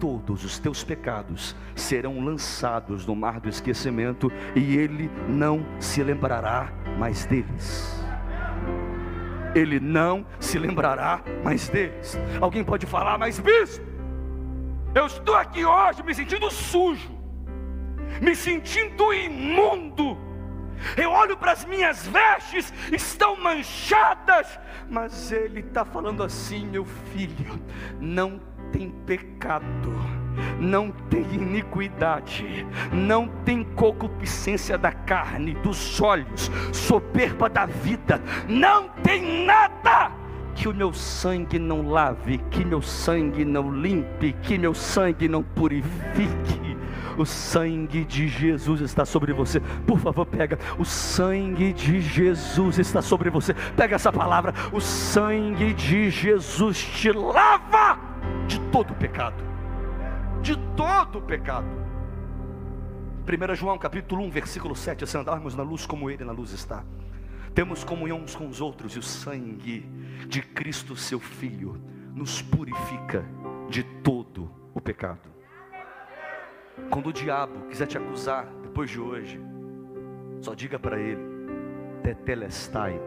todos 0.01 0.45
os 0.45 0.59
teus 0.59 0.85
pecados 0.85 1.57
serão 1.75 2.25
lançados 2.25 3.07
no 3.07 3.15
mar 3.15 3.41
do 3.41 3.49
esquecimento 3.49 4.31
e 4.55 4.77
ele 4.77 5.11
não 5.29 5.65
se 5.79 6.03
lembrará 6.03 6.73
mais 6.99 7.25
deles. 7.27 8.03
Ele 9.55 9.79
não 9.79 10.27
se 10.41 10.59
lembrará 10.59 11.23
mais 11.43 11.69
deles. 11.69 12.19
Alguém 12.41 12.65
pode 12.65 12.87
falar, 12.87 13.19
mas 13.19 13.39
bispo, 13.39 13.85
eu 14.95 15.07
estou 15.07 15.35
aqui 15.35 15.65
hoje 15.65 16.03
me 16.03 16.15
sentindo 16.15 16.51
sujo, 16.51 17.11
me 18.21 18.35
sentindo 18.35 19.13
imundo. 19.13 20.17
Eu 20.97 21.11
olho 21.11 21.37
para 21.37 21.53
as 21.53 21.65
minhas 21.65 22.07
vestes, 22.07 22.73
estão 22.93 23.37
manchadas, 23.37 24.59
mas 24.89 25.33
Ele 25.33 25.61
está 25.61 25.85
falando 25.85 26.23
assim, 26.23 26.67
meu 26.67 26.85
filho, 26.85 27.61
não 28.01 28.41
tem 28.75 28.91
pecado, 29.07 29.93
não 30.59 30.91
tem 31.09 31.23
iniquidade, 31.33 32.67
não 32.93 33.29
tem 33.45 33.63
concupiscência 33.63 34.77
da 34.77 34.91
carne, 34.91 35.55
dos 35.55 36.01
olhos, 36.01 36.51
soberba 36.73 37.49
da 37.49 37.67
vida, 37.67 38.21
não 38.49 38.89
tem 39.05 39.47
nada 39.47 40.11
que 40.57 40.69
o 40.69 40.75
meu 40.75 40.93
sangue 40.93 41.57
não 41.57 41.89
lave, 41.89 42.39
que 42.51 42.65
meu 42.65 42.83
sangue 42.83 43.45
não 43.45 43.71
limpe, 43.71 44.35
que 44.43 44.59
meu 44.59 44.75
sangue 44.75 45.29
não 45.29 45.43
purifique. 45.43 46.75
O 47.17 47.25
sangue 47.25 48.05
de 48.05 48.27
Jesus 48.27 48.81
está 48.81 49.05
sobre 49.05 49.33
você. 49.33 49.61
Por 49.87 50.01
favor, 50.01 50.27
pega. 50.27 50.59
O 50.77 50.85
sangue 50.85 51.73
de 51.73 52.01
Jesus 52.01 52.79
está 52.81 53.01
sobre 53.01 53.31
você. 53.31 53.55
Pega 53.77 53.95
essa 53.95 54.13
palavra. 54.13 54.53
O 54.73 54.81
sangue 54.81 55.73
de 55.75 56.11
Jesus 56.11 56.77
te 56.79 57.13
lava 57.13 58.04
todo 58.75 58.93
pecado. 58.95 59.37
De 60.43 60.57
todo 60.77 61.23
pecado. 61.23 61.69
1 63.25 63.55
João 63.55 63.79
capítulo 63.79 64.25
1, 64.25 64.31
versículo 64.31 64.75
7. 64.75 65.07
Se 65.07 65.17
andarmos 65.17 65.55
na 65.55 65.63
luz 65.63 65.87
como 65.87 66.11
Ele 66.11 66.25
na 66.25 66.33
luz 66.33 66.51
está. 66.51 66.83
Temos 67.55 67.85
comunhão 67.85 68.19
uns 68.19 68.35
com 68.35 68.49
os 68.49 68.61
outros, 68.61 68.97
e 68.97 68.99
o 68.99 69.03
sangue 69.03 69.89
de 70.27 70.43
Cristo, 70.43 70.97
seu 70.97 71.21
Filho, 71.21 71.81
nos 72.13 72.43
purifica 72.43 73.25
de 73.71 73.85
todo 74.03 74.51
o 74.75 74.81
pecado. 74.81 75.31
Quando 76.91 77.11
o 77.11 77.13
diabo 77.13 77.69
quiser 77.69 77.87
te 77.87 77.97
acusar 77.97 78.45
depois 78.61 78.91
de 78.91 78.99
hoje, 78.99 79.41
só 80.41 80.53
diga 80.53 80.81
para 80.81 80.99
ele: 80.99 81.23
Tetelestai. 82.03 83.01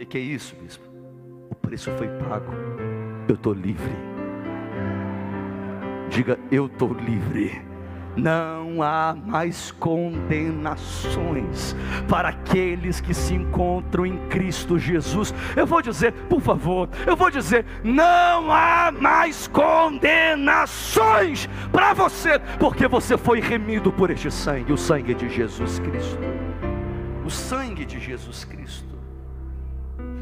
O 0.00 0.06
que 0.06 0.18
é 0.18 0.20
isso, 0.20 0.54
bispo? 0.54 0.88
O 1.50 1.54
preço 1.56 1.90
foi 1.96 2.06
pago, 2.06 2.52
eu 3.28 3.34
estou 3.34 3.52
livre. 3.52 4.17
Diga: 6.10 6.38
Eu 6.50 6.66
estou 6.66 6.92
livre 6.92 7.68
não 8.18 8.82
há 8.82 9.14
mais 9.14 9.70
condenações 9.72 11.76
para 12.08 12.30
aqueles 12.30 13.00
que 13.00 13.14
se 13.14 13.34
encontram 13.34 14.04
em 14.04 14.18
Cristo 14.28 14.76
Jesus. 14.78 15.32
Eu 15.56 15.66
vou 15.66 15.80
dizer, 15.80 16.12
por 16.28 16.40
favor, 16.40 16.90
eu 17.06 17.16
vou 17.16 17.30
dizer, 17.30 17.64
não 17.84 18.52
há 18.52 18.90
mais 18.90 19.46
condenações 19.48 21.48
para 21.70 21.94
você, 21.94 22.40
porque 22.58 22.88
você 22.88 23.16
foi 23.16 23.40
remido 23.40 23.92
por 23.92 24.10
este 24.10 24.30
sangue, 24.30 24.72
o 24.72 24.78
sangue 24.78 25.14
de 25.14 25.28
Jesus 25.28 25.78
Cristo. 25.78 26.18
O 27.24 27.30
sangue 27.30 27.84
de 27.84 28.00
Jesus 28.00 28.44
Cristo. 28.44 28.98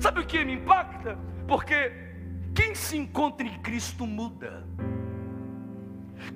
Sabe 0.00 0.21
o 0.21 0.26
que 0.26 0.45
me 0.45 0.52
impacta? 0.55 1.16
Porque 1.49 1.93
quem 2.55 2.75
se 2.75 2.99
encontra 2.99 3.47
em 3.47 3.59
Cristo 3.61 4.07
muda. 4.07 4.66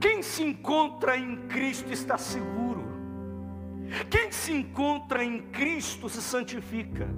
Quem 0.01 0.23
se 0.23 0.43
encontra 0.43 1.17
em 1.17 1.37
Cristo 1.49 1.93
está 1.93 2.19
seguro. 2.19 2.85
Quem 4.09 4.31
se 4.31 4.53
encontra 4.53 5.25
em 5.25 5.43
Cristo 5.43 6.09
se 6.09 6.23
santifica. 6.23 7.09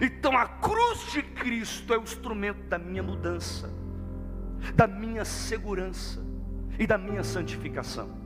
Então 0.00 0.36
a 0.36 0.46
cruz 0.46 1.12
de 1.12 1.22
Cristo 1.22 1.94
é 1.94 1.98
o 1.98 2.02
instrumento 2.02 2.62
da 2.68 2.78
minha 2.78 3.02
mudança, 3.02 3.72
da 4.74 4.86
minha 4.86 5.24
segurança 5.24 6.24
e 6.78 6.86
da 6.86 6.98
minha 6.98 7.24
santificação. 7.24 8.16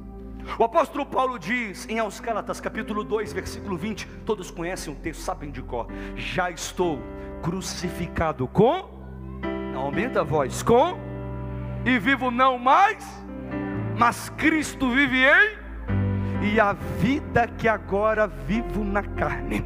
O 0.59 0.65
apóstolo 0.65 1.07
Paulo 1.07 1.39
diz 1.39 1.89
em 1.89 2.01
Aos 2.01 2.19
Gálatas, 2.19 2.61
capítulo 2.61 3.05
2, 3.05 3.33
versículo 3.33 3.77
20, 3.77 4.07
todos 4.27 4.51
conhecem 4.51 4.93
o 4.93 4.97
texto, 4.97 5.21
sabem 5.21 5.51
de 5.51 5.63
cor. 5.63 5.87
Já 6.17 6.51
estou 6.51 6.99
crucificado 7.43 8.49
com, 8.49 8.91
aumenta 9.75 10.21
a 10.21 10.25
voz, 10.25 10.63
com, 10.63 10.99
e 11.85 11.99
vivo 11.99 12.31
não 12.31 12.59
mais 12.59 13.22
mas 13.97 14.29
Cristo 14.31 14.91
vive 14.91 15.25
em 15.25 15.63
e 16.43 16.59
a 16.59 16.73
vida 16.99 17.47
que 17.57 17.69
agora 17.69 18.27
vivo 18.27 18.83
na 18.83 19.03
carne, 19.03 19.65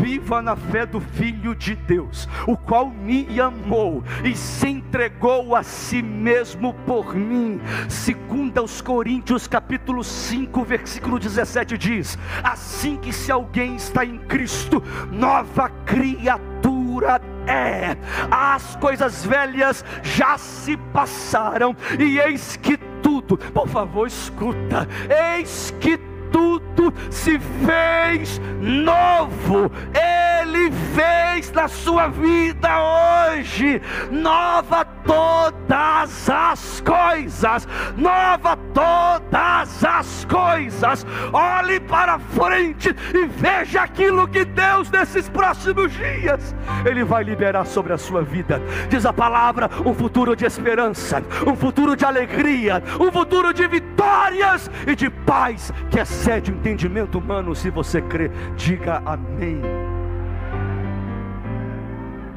viva 0.00 0.42
na 0.42 0.54
fé 0.54 0.84
do 0.84 1.00
Filho 1.00 1.54
de 1.54 1.74
Deus, 1.74 2.28
o 2.46 2.56
qual 2.56 2.90
me 2.90 3.40
amou 3.40 4.04
e 4.22 4.36
se 4.36 4.68
entregou 4.68 5.56
a 5.56 5.62
si 5.62 6.02
mesmo 6.02 6.74
por 6.86 7.14
mim. 7.14 7.60
Segundo 7.88 8.58
aos 8.58 8.82
Coríntios, 8.82 9.48
capítulo 9.48 10.04
5, 10.04 10.64
versículo 10.64 11.18
17 11.18 11.78
diz: 11.78 12.18
Assim 12.42 12.96
que 12.96 13.12
se 13.12 13.32
alguém 13.32 13.76
está 13.76 14.04
em 14.04 14.18
Cristo, 14.18 14.82
nova 15.10 15.70
criatura 15.86 17.20
é. 17.46 17.96
As 18.30 18.76
coisas 18.76 19.24
velhas 19.24 19.84
já 20.02 20.36
se 20.36 20.76
passaram 20.92 21.74
e 21.98 22.18
eis 22.18 22.56
que 22.56 22.76
tudo, 23.02 23.36
por 23.36 23.68
favor, 23.68 24.06
escuta. 24.06 24.88
Eis 25.36 25.74
que 25.80 25.98
tudo 26.30 26.92
se 27.10 27.38
fez 27.38 28.40
novo. 28.60 29.70
Ele 29.94 30.70
fez 30.94 31.52
na 31.52 31.68
sua 31.68 32.08
vida 32.08 32.68
hoje, 32.80 33.80
nova 34.10 34.84
todas 34.84 36.28
as 36.28 36.80
coisas, 36.80 37.68
nova 37.96 38.56
todas 38.78 39.84
as 39.84 40.24
coisas. 40.26 41.04
Olhe 41.32 41.80
para 41.80 42.18
frente 42.18 42.94
e 43.12 43.26
veja 43.26 43.82
aquilo 43.82 44.28
que 44.28 44.44
Deus, 44.44 44.88
nesses 44.90 45.28
próximos 45.28 45.92
dias, 45.92 46.54
Ele 46.84 47.02
vai 47.02 47.24
liberar 47.24 47.64
sobre 47.64 47.92
a 47.92 47.98
sua 47.98 48.22
vida. 48.22 48.62
Diz 48.88 49.04
a 49.04 49.12
palavra: 49.12 49.68
um 49.84 49.92
futuro 49.92 50.36
de 50.36 50.46
esperança, 50.46 51.22
um 51.46 51.56
futuro 51.56 51.96
de 51.96 52.04
alegria, 52.04 52.82
um 53.00 53.10
futuro 53.10 53.52
de 53.52 53.66
vitórias 53.66 54.70
e 54.86 54.94
de 54.94 55.10
paz 55.10 55.72
que 55.90 55.98
excede 55.98 56.52
o 56.52 56.54
entendimento 56.54 57.18
humano. 57.18 57.54
Se 57.54 57.70
você 57.70 58.00
crê, 58.00 58.30
diga 58.56 59.02
amém. 59.04 59.60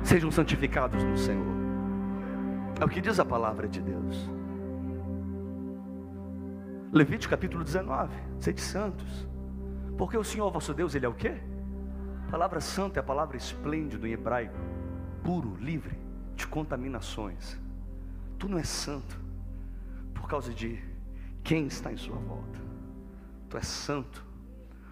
Sejam 0.03 0.31
santificados 0.31 1.03
no 1.03 1.17
Senhor. 1.17 1.61
É 2.79 2.85
o 2.85 2.89
que 2.89 2.99
diz 2.99 3.19
a 3.19 3.25
palavra 3.25 3.67
de 3.67 3.79
Deus. 3.79 4.40
Levítico 6.93 7.29
capítulo 7.29 7.63
19, 7.63 8.13
sede 8.37 8.59
santos. 8.59 9.25
Porque 9.97 10.17
o 10.17 10.23
Senhor 10.25 10.51
vosso 10.51 10.73
Deus, 10.73 10.93
Ele 10.93 11.05
é 11.05 11.09
o 11.09 11.13
quê? 11.13 11.37
A 12.27 12.31
palavra 12.31 12.59
santa 12.59 12.99
é 12.99 13.01
a 13.01 13.03
palavra 13.03 13.37
esplêndido 13.37 14.05
em 14.05 14.11
hebraico, 14.11 14.57
puro, 15.23 15.55
livre 15.55 15.97
de 16.35 16.45
contaminações. 16.45 17.57
Tu 18.37 18.49
não 18.49 18.57
és 18.57 18.67
santo 18.67 19.17
por 20.13 20.27
causa 20.27 20.53
de 20.53 20.83
quem 21.45 21.65
está 21.65 21.93
em 21.93 21.97
sua 21.97 22.17
volta. 22.17 22.59
Tu 23.49 23.55
és 23.55 23.67
santo 23.67 24.25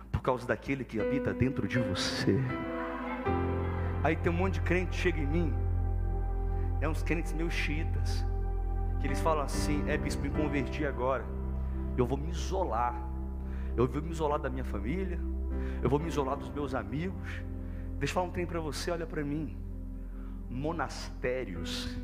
por 0.10 0.22
causa 0.22 0.48
daquele 0.48 0.86
que 0.86 1.02
habita 1.02 1.34
dentro 1.34 1.68
de 1.68 1.80
você. 1.80 2.40
Aí 4.06 4.16
tem 4.16 4.32
um 4.32 4.36
monte 4.36 4.54
de 4.54 4.62
crente 4.62 4.92
que 4.92 4.98
chega 4.98 5.20
em 5.20 5.28
mim, 5.28 5.54
é 6.80 6.88
uns 6.88 7.04
crentes 7.04 7.34
meio 7.34 7.52
xiitas, 7.52 8.26
que 9.02 9.08
eles 9.08 9.20
falam 9.20 9.44
assim: 9.44 9.84
é 9.90 9.98
bispo, 9.98 10.24
me 10.24 10.30
converti 10.30 10.86
agora, 10.86 11.26
eu 12.00 12.08
vou 12.08 12.18
me 12.18 12.30
isolar, 12.30 12.96
eu 13.76 13.88
vou 13.88 14.02
me 14.02 14.12
isolar 14.12 14.40
da 14.40 14.50
minha 14.50 14.64
família, 14.64 15.20
eu 15.82 15.90
vou 15.90 16.00
me 16.00 16.08
isolar 16.08 16.38
dos 16.38 16.50
meus 16.50 16.74
amigos. 16.74 17.44
Deixa 17.98 18.12
eu 18.12 18.16
falar 18.16 18.28
um 18.28 18.32
trem 18.32 18.46
para 18.46 18.60
você, 18.60 18.92
olha 18.92 19.06
para 19.06 19.24
mim. 19.24 19.58
Monastérios 20.50 21.98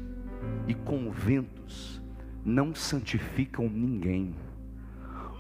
e 0.68 0.74
conventos 0.74 2.02
não 2.44 2.76
santificam 2.76 3.70
ninguém. 3.70 4.36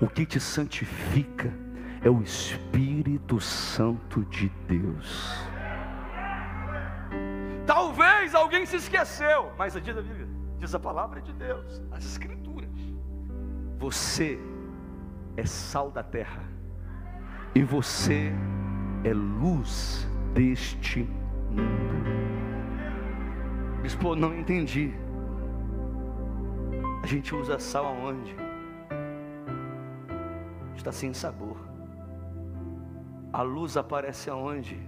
O 0.01 0.07
que 0.07 0.25
te 0.25 0.39
santifica 0.39 1.53
é 2.01 2.09
o 2.09 2.21
Espírito 2.21 3.39
Santo 3.39 4.23
de 4.25 4.49
Deus. 4.67 5.39
Talvez 7.65 8.35
alguém 8.35 8.65
se 8.65 8.77
esqueceu, 8.77 9.51
mas 9.57 9.75
a 9.75 9.79
Bíblia, 9.79 10.27
diz 10.59 10.75
a 10.75 10.79
palavra 10.79 11.21
de 11.21 11.33
Deus, 11.33 11.81
as 11.91 12.05
Escrituras. 12.05 12.44
Você 13.77 14.39
é 15.37 15.45
sal 15.45 15.91
da 15.91 16.01
terra, 16.01 16.43
e 17.53 17.63
você 17.63 18.31
é 19.03 19.13
luz 19.13 20.07
deste 20.33 21.03
mundo. 21.51 22.05
Bispo, 23.81 24.15
não 24.15 24.33
entendi. 24.33 24.93
A 27.03 27.05
gente 27.05 27.35
usa 27.35 27.59
sal 27.59 27.85
aonde? 27.85 28.35
Está 30.75 30.91
sem 30.91 31.13
sabor. 31.13 31.57
A 33.31 33.41
luz 33.41 33.77
aparece 33.77 34.29
aonde? 34.29 34.79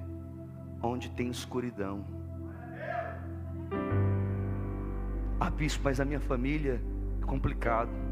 Onde 0.81 1.11
tem 1.11 1.29
escuridão. 1.29 2.05
Ah, 5.39 5.49
bispo, 5.49 5.83
mas 5.83 5.99
a 5.99 6.05
minha 6.05 6.19
família 6.19 6.81
é 7.21 7.25
complicado. 7.25 8.06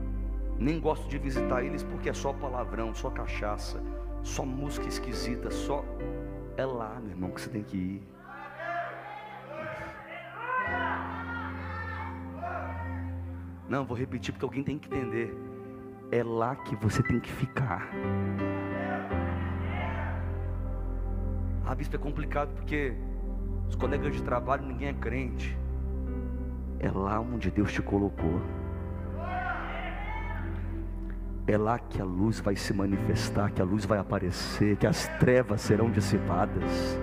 Nem 0.58 0.80
gosto 0.80 1.08
de 1.10 1.18
visitar 1.18 1.64
eles 1.64 1.84
porque 1.84 2.10
é 2.10 2.14
só 2.14 2.32
palavrão, 2.32 2.94
só 2.94 3.10
cachaça, 3.10 3.82
só 4.24 4.46
música 4.46 4.88
esquisita, 4.88 5.52
só. 5.52 5.84
É 6.58 6.66
lá, 6.66 7.00
meu 7.02 7.12
irmão, 7.12 7.32
que 7.32 7.42
você 7.42 7.50
tem 7.50 7.64
que 7.64 7.78
ir. 7.78 8.04
Não, 13.68 13.84
vou 13.84 13.98
repetir 13.98 14.32
porque 14.32 14.46
alguém 14.46 14.64
tem 14.64 14.78
que 14.78 14.88
entender. 14.88 15.36
É 16.12 16.24
lá 16.24 16.56
que 16.56 16.76
você 16.76 17.04
tem 17.04 17.20
que 17.20 17.32
ficar. 17.32 17.90
Ah, 21.66 21.74
bispo, 21.74 21.96
é 21.96 22.00
complicado 22.00 22.54
porque 22.54 22.94
os 23.68 23.76
colegas 23.76 24.16
de 24.16 24.22
trabalho 24.22 24.66
ninguém 24.66 24.90
é 24.90 24.94
crente. 24.94 25.58
É 26.80 26.92
lá 26.92 27.20
onde 27.20 27.50
Deus 27.50 27.74
te 27.74 27.82
colocou. 27.82 28.40
É 31.48 31.58
lá 31.58 31.78
que 31.78 32.02
a 32.02 32.06
luz 32.06 32.40
vai 32.40 32.56
se 32.56 32.74
manifestar, 32.74 33.52
que 33.52 33.62
a 33.62 33.66
luz 33.66 33.86
vai 33.86 34.00
aparecer, 34.00 34.78
que 34.78 34.88
as 34.88 35.08
trevas 35.20 35.62
serão 35.62 35.92
dissipadas. 35.92 36.98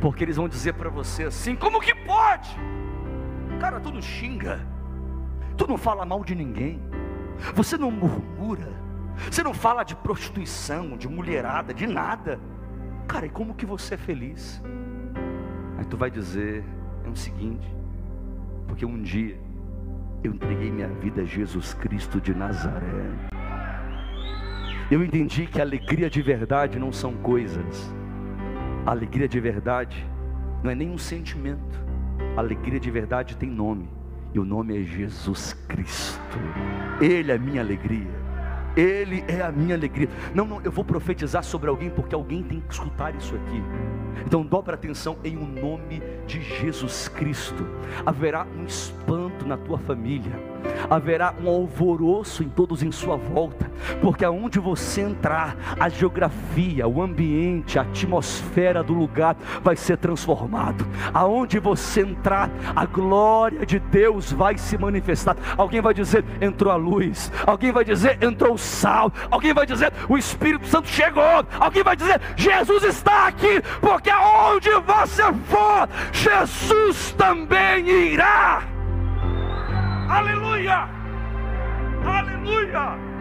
Porque 0.00 0.24
eles 0.24 0.36
vão 0.36 0.48
dizer 0.48 0.74
para 0.74 0.90
você 0.90 1.24
assim: 1.24 1.54
como 1.54 1.80
que 1.80 1.94
pode? 1.94 2.56
Cara, 3.60 3.78
tu 3.78 3.92
não 3.92 4.02
xinga, 4.02 4.66
tu 5.56 5.66
não 5.66 5.78
fala 5.78 6.04
mal 6.04 6.24
de 6.24 6.34
ninguém, 6.34 6.82
você 7.54 7.76
não 7.76 7.90
murmura, 7.90 8.68
você 9.30 9.44
não 9.44 9.54
fala 9.54 9.84
de 9.84 9.94
prostituição, 9.94 10.96
de 10.96 11.08
mulherada, 11.08 11.72
de 11.72 11.86
nada. 11.86 12.40
Cara, 13.06 13.26
e 13.26 13.30
como 13.30 13.54
que 13.54 13.64
você 13.64 13.94
é 13.94 13.98
feliz? 13.98 14.60
Aí 15.78 15.84
tu 15.84 15.96
vai 15.96 16.10
dizer: 16.10 16.64
é 17.04 17.08
o 17.08 17.14
seguinte, 17.14 17.72
porque 18.66 18.84
um 18.84 19.00
dia 19.00 19.38
eu 20.24 20.32
entreguei 20.32 20.70
minha 20.70 20.88
vida 20.88 21.22
a 21.22 21.24
Jesus 21.24 21.74
Cristo 21.74 22.20
de 22.20 22.34
Nazaré. 22.34 23.35
Eu 24.88 25.02
entendi 25.02 25.46
que 25.46 25.60
alegria 25.60 26.08
de 26.08 26.22
verdade 26.22 26.78
não 26.78 26.92
são 26.92 27.12
coisas. 27.14 27.92
A 28.86 28.92
alegria 28.92 29.28
de 29.28 29.40
verdade 29.40 30.06
não 30.62 30.70
é 30.70 30.76
nenhum 30.76 30.96
sentimento. 30.96 31.84
A 32.36 32.40
alegria 32.40 32.78
de 32.78 32.88
verdade 32.88 33.36
tem 33.36 33.50
nome. 33.50 33.88
E 34.32 34.38
o 34.38 34.44
nome 34.44 34.80
é 34.80 34.84
Jesus 34.84 35.54
Cristo. 35.66 36.38
Ele 37.00 37.32
é 37.32 37.38
minha 37.38 37.62
alegria. 37.62 38.26
Ele 38.76 39.24
é 39.26 39.40
a 39.40 39.50
minha 39.50 39.74
alegria. 39.74 40.08
Não, 40.32 40.46
não, 40.46 40.60
eu 40.62 40.70
vou 40.70 40.84
profetizar 40.84 41.42
sobre 41.42 41.68
alguém 41.68 41.90
porque 41.90 42.14
alguém 42.14 42.44
tem 42.44 42.60
que 42.60 42.72
escutar 42.72 43.12
isso 43.16 43.34
aqui. 43.34 43.60
Então 44.24 44.44
dobra 44.44 44.74
atenção 44.74 45.18
em 45.24 45.36
o 45.36 45.40
um 45.40 45.46
nome 45.48 46.00
de 46.28 46.40
Jesus 46.40 47.08
Cristo. 47.08 47.66
Haverá 48.04 48.46
um 48.56 48.64
espanto 48.64 49.25
na 49.46 49.56
tua 49.56 49.78
família. 49.78 50.32
Haverá 50.90 51.34
um 51.42 51.48
alvoroço 51.48 52.42
em 52.42 52.48
todos 52.48 52.82
em 52.82 52.92
sua 52.92 53.16
volta, 53.16 53.70
porque 54.00 54.24
aonde 54.24 54.58
você 54.58 55.00
entrar, 55.00 55.56
a 55.78 55.88
geografia, 55.88 56.86
o 56.86 57.00
ambiente, 57.00 57.78
a 57.78 57.82
atmosfera 57.82 58.82
do 58.82 58.92
lugar 58.92 59.36
vai 59.62 59.76
ser 59.76 59.96
transformado. 59.96 60.86
Aonde 61.14 61.58
você 61.58 62.02
entrar, 62.02 62.50
a 62.74 62.84
glória 62.84 63.64
de 63.64 63.78
Deus 63.78 64.32
vai 64.32 64.58
se 64.58 64.76
manifestar. 64.76 65.36
Alguém 65.56 65.80
vai 65.80 65.94
dizer: 65.94 66.24
entrou 66.40 66.72
a 66.72 66.76
luz. 66.76 67.32
Alguém 67.46 67.72
vai 67.72 67.84
dizer: 67.84 68.22
entrou 68.22 68.54
o 68.54 68.58
sal. 68.58 69.12
Alguém 69.30 69.54
vai 69.54 69.66
dizer: 69.66 69.92
o 70.08 70.18
Espírito 70.18 70.66
Santo 70.66 70.88
chegou. 70.88 71.44
Alguém 71.58 71.82
vai 71.82 71.96
dizer: 71.96 72.20
Jesus 72.36 72.82
está 72.82 73.28
aqui, 73.28 73.62
porque 73.80 74.10
aonde 74.10 74.70
você 74.70 75.22
for, 75.48 75.88
Jesus 76.12 77.12
também 77.12 77.88
irá. 77.88 78.75
Aleluia! 80.08 80.88
Aleluia! 82.04 83.15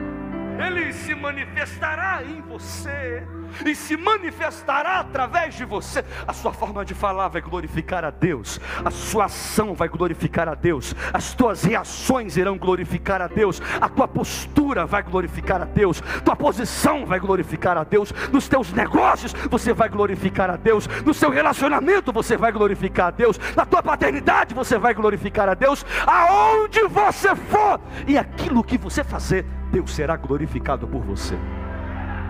Ele 0.59 0.93
se 0.93 1.13
manifestará 1.13 2.23
em 2.23 2.41
você 2.41 3.23
e 3.65 3.75
se 3.75 3.95
manifestará 3.95 4.99
através 4.99 5.55
de 5.55 5.65
você. 5.65 6.03
A 6.27 6.33
sua 6.33 6.51
forma 6.51 6.83
de 6.83 6.93
falar 6.93 7.27
vai 7.27 7.41
glorificar 7.41 8.03
a 8.03 8.09
Deus, 8.09 8.59
a 8.83 8.91
sua 8.91 9.25
ação 9.25 9.73
vai 9.73 9.87
glorificar 9.87 10.47
a 10.49 10.55
Deus, 10.55 10.95
as 11.13 11.33
tuas 11.33 11.63
reações 11.63 12.37
irão 12.37 12.57
glorificar 12.57 13.21
a 13.21 13.27
Deus, 13.27 13.61
a 13.79 13.87
tua 13.87 14.07
postura 14.07 14.85
vai 14.85 15.03
glorificar 15.03 15.61
a 15.61 15.65
Deus, 15.65 16.01
tua 16.23 16.35
posição 16.35 17.05
vai 17.05 17.19
glorificar 17.19 17.77
a 17.77 17.83
Deus, 17.83 18.11
nos 18.31 18.47
teus 18.47 18.71
negócios 18.73 19.33
você 19.49 19.73
vai 19.73 19.89
glorificar 19.89 20.49
a 20.49 20.57
Deus, 20.57 20.87
no 21.05 21.13
seu 21.13 21.29
relacionamento 21.29 22.11
você 22.11 22.35
vai 22.37 22.51
glorificar 22.51 23.07
a 23.07 23.11
Deus, 23.11 23.39
na 23.55 23.65
tua 23.65 23.83
paternidade 23.83 24.53
você 24.53 24.77
vai 24.77 24.93
glorificar 24.93 25.49
a 25.49 25.53
Deus, 25.53 25.85
aonde 26.05 26.81
você 26.87 27.35
for 27.35 27.79
e 28.07 28.17
aquilo 28.17 28.63
que 28.63 28.77
você 28.77 29.03
fazer, 29.03 29.45
Deus 29.75 29.93
será 29.93 30.15
glorificado 30.15 30.87
por 30.87 31.03
você. 31.03 31.35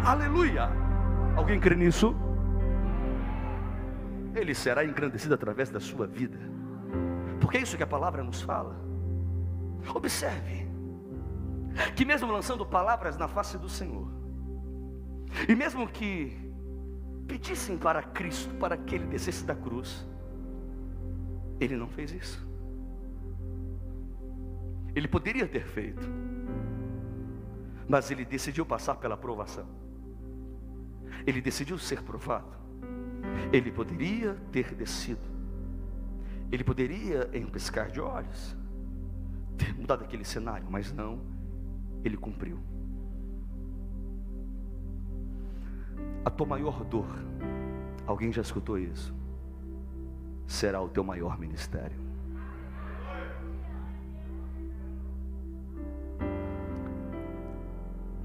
Aleluia! 0.04 0.68
Alguém 1.36 1.60
crê 1.60 1.76
nisso? 1.76 2.16
Ele 4.34 4.56
será 4.56 4.84
engrandecido 4.84 5.36
através 5.36 5.70
da 5.70 5.80
sua 5.80 6.08
vida. 6.08 6.40
Porque 7.40 7.58
é 7.58 7.62
isso 7.62 7.78
que 7.78 7.84
a 7.84 7.88
palavra 7.88 8.24
nos 8.24 8.42
fala. 8.42 8.76
Observe 9.94 10.68
que 11.96 12.04
mesmo 12.04 12.32
lançando 12.32 12.66
palavras 12.66 13.16
na 13.16 13.28
face 13.28 13.60
do 13.60 13.70
Senhor, 13.70 14.08
e 15.48 15.56
mesmo 15.56 15.88
que 15.88 16.36
pedissem 17.28 17.78
para 17.78 18.02
Cristo 18.02 18.56
para 18.56 18.76
que 18.76 18.96
ele 18.96 19.06
descesse 19.06 19.46
da 19.46 19.54
cruz, 19.54 20.04
ele 21.60 21.76
não 21.76 21.88
fez 21.88 22.12
isso. 22.12 22.44
Ele 24.96 25.08
poderia 25.08 25.48
ter 25.48 25.68
feito, 25.68 26.10
Mas 27.88 28.10
ele 28.12 28.26
decidiu 28.26 28.66
passar 28.66 28.96
pela 28.96 29.16
provação. 29.16 29.68
Ele 31.26 31.42
decidiu 31.42 31.78
ser 31.78 32.02
provado. 32.04 32.56
Ele 33.52 33.72
poderia 33.72 34.36
ter 34.52 34.74
descido. 34.74 35.36
Ele 36.52 36.64
poderia, 36.64 37.30
em 37.34 37.44
um 37.44 37.50
piscar 37.50 37.90
de 37.90 38.00
olhos, 38.00 38.56
ter 39.58 39.74
mudado 39.74 40.04
aquele 40.04 40.24
cenário, 40.24 40.68
mas 40.70 40.92
não, 40.92 41.22
ele 42.04 42.18
cumpriu. 42.18 42.60
A 46.24 46.30
tua 46.30 46.46
maior 46.46 46.84
dor, 46.84 47.08
alguém 48.06 48.32
já 48.32 48.42
escutou 48.42 48.78
isso? 48.78 49.14
Será 50.48 50.82
o 50.82 50.90
teu 50.90 51.04
maior 51.04 51.40
ministério. 51.40 52.05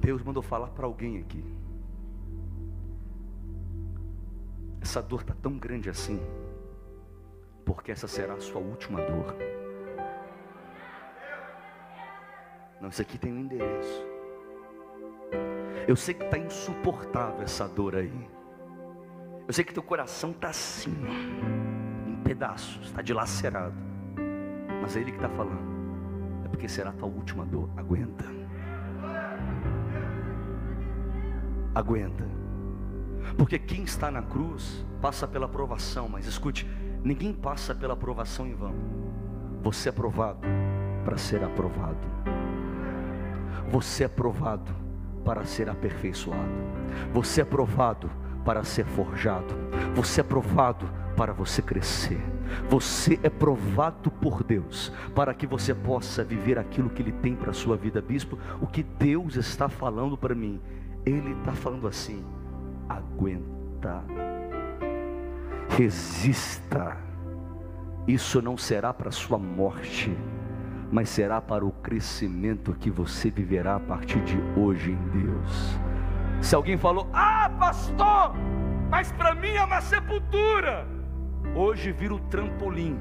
Deus 0.01 0.23
mandou 0.23 0.43
falar 0.43 0.69
para 0.69 0.87
alguém 0.87 1.19
aqui. 1.19 1.45
Essa 4.81 5.03
dor 5.03 5.21
está 5.21 5.35
tão 5.35 5.59
grande 5.59 5.91
assim, 5.91 6.19
porque 7.67 7.93
essa 7.93 8.09
será 8.09 8.35
a 8.35 8.41
sua 8.41 8.61
última 8.61 9.01
dor. 9.03 9.37
Não, 12.81 12.89
isso 12.89 13.03
aqui 13.03 13.19
tem 13.19 13.31
um 13.31 13.41
endereço. 13.41 14.07
Eu 15.87 15.95
sei 15.95 16.15
que 16.15 16.25
está 16.25 16.39
insuportável 16.39 17.43
essa 17.43 17.69
dor 17.69 17.95
aí. 17.95 18.29
Eu 19.47 19.53
sei 19.53 19.65
que 19.65 19.75
teu 19.75 19.83
coração 19.83 20.31
está 20.31 20.49
assim, 20.49 20.95
em 22.07 22.17
pedaços, 22.23 22.87
está 22.87 23.03
dilacerado. 23.03 23.75
Mas 24.81 24.97
é 24.97 25.01
Ele 25.01 25.11
que 25.11 25.19
está 25.19 25.29
falando. 25.29 26.45
É 26.45 26.49
porque 26.49 26.69
será 26.69 26.89
a 26.91 26.93
tua 26.95 27.09
última 27.09 27.45
dor. 27.45 27.69
Aguenta. 27.77 28.40
Aguenta. 31.75 32.25
Porque 33.37 33.59
quem 33.59 33.83
está 33.83 34.11
na 34.11 34.23
cruz 34.23 34.85
passa 35.01 35.27
pela 35.27 35.49
provação, 35.49 36.09
mas 36.09 36.27
escute, 36.27 36.69
ninguém 37.03 37.33
passa 37.33 37.75
pela 37.75 37.97
provação 37.97 38.47
em 38.47 38.55
vão. 38.55 38.75
Você 39.63 39.89
é 39.89 39.93
provado 39.93 40.41
para 41.05 41.17
ser 41.17 41.43
aprovado. 41.45 41.99
Você 43.71 44.05
é 44.05 44.09
provado 44.09 44.75
para 45.25 45.45
ser 45.45 45.69
aperfeiçoado. 45.69 46.51
Você 47.13 47.43
é 47.43 47.45
provado 47.45 48.11
para 48.45 48.65
ser 48.65 48.85
forjado. 48.85 49.55
Você 49.95 50.21
é 50.21 50.25
provado 50.25 50.89
para 51.17 51.33
você 51.33 51.63
crescer. 51.63 52.21
Você 52.69 53.19
é 53.23 53.31
provado 53.31 54.11
por 54.11 54.43
Deus 54.43 54.93
para 55.15 55.33
que 55.33 55.47
você 55.47 55.75
possa 55.75 56.25
viver 56.25 56.59
aquilo 56.59 56.91
que 56.91 57.03
Ele 57.03 57.13
tem 57.13 57.37
para 57.37 57.51
a 57.51 57.55
sua 57.55 57.77
vida, 57.77 58.01
bispo. 58.01 58.39
O 58.61 58.67
que 58.67 58.83
Deus 58.83 59.37
está 59.37 59.69
falando 59.69 60.17
para 60.17 60.35
mim 60.35 60.61
ele 61.05 61.33
está 61.33 61.53
falando 61.53 61.87
assim: 61.87 62.25
aguenta, 62.89 64.03
resista. 65.77 66.97
Isso 68.07 68.43
não 68.43 68.57
será 68.57 68.93
para 68.93 69.11
sua 69.11 69.39
morte, 69.39 70.17
mas 70.91 71.09
será 71.09 71.41
para 71.41 71.65
o 71.65 71.71
crescimento 71.71 72.75
que 72.75 72.91
você 72.91 73.31
viverá 73.31 73.77
a 73.77 73.81
partir 73.81 74.21
de 74.23 74.39
hoje 74.59 74.93
em 74.93 75.09
Deus. 75.21 75.79
Se 76.41 76.55
alguém 76.55 76.77
falou, 76.77 77.09
ah, 77.13 77.51
pastor, 77.59 78.33
mas 78.91 79.13
para 79.13 79.35
mim 79.35 79.51
é 79.51 79.63
uma 79.63 79.81
sepultura. 79.81 80.87
Hoje 81.55 81.93
vira 81.93 82.15
o 82.15 82.19
trampolim 82.19 82.99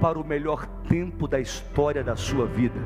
para 0.00 0.18
o 0.18 0.24
melhor 0.24 0.66
tempo 0.88 1.26
da 1.26 1.40
história 1.40 2.04
da 2.04 2.14
sua 2.14 2.46
vida. 2.46 2.78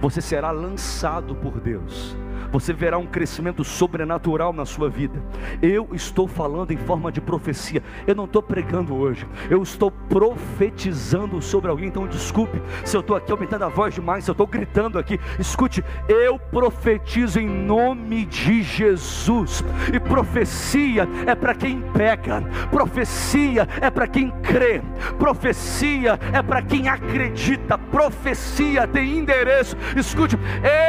Você 0.00 0.20
será 0.20 0.50
lançado 0.50 1.34
por 1.34 1.60
Deus 1.60 2.16
você 2.50 2.72
verá 2.72 2.98
um 2.98 3.06
crescimento 3.06 3.64
sobrenatural 3.64 4.52
na 4.52 4.64
sua 4.64 4.88
vida. 4.88 5.22
Eu 5.62 5.88
estou 5.92 6.26
falando 6.26 6.72
em 6.72 6.76
forma 6.76 7.10
de 7.12 7.20
profecia, 7.20 7.82
eu 8.06 8.14
não 8.14 8.24
estou 8.24 8.42
pregando 8.42 8.94
hoje, 8.94 9.26
eu 9.48 9.62
estou 9.62 9.90
profetizando 9.90 11.40
sobre 11.42 11.70
alguém. 11.70 11.88
Então, 11.88 12.06
desculpe 12.06 12.60
se 12.84 12.96
eu 12.96 13.00
estou 13.00 13.16
aqui 13.16 13.32
aumentando 13.32 13.64
a 13.64 13.68
voz 13.68 13.94
demais, 13.94 14.24
se 14.24 14.30
eu 14.30 14.32
estou 14.32 14.46
gritando 14.46 14.98
aqui. 14.98 15.18
Escute, 15.38 15.84
eu 16.08 16.38
profetizo 16.38 17.40
em 17.40 17.48
nome 17.48 18.24
de 18.24 18.62
Jesus, 18.62 19.64
e 19.92 19.98
profecia 19.98 21.08
é 21.26 21.34
para 21.34 21.54
quem 21.54 21.82
pega, 21.92 22.42
profecia 22.70 23.68
é 23.80 23.90
para 23.90 24.06
quem 24.06 24.30
crê, 24.42 24.82
profecia 25.18 26.18
é 26.32 26.42
para 26.42 26.62
quem 26.62 26.88
acredita, 26.88 27.76
profecia 27.78 28.86
tem 28.86 29.18
endereço. 29.18 29.76
Escute, 29.96 30.38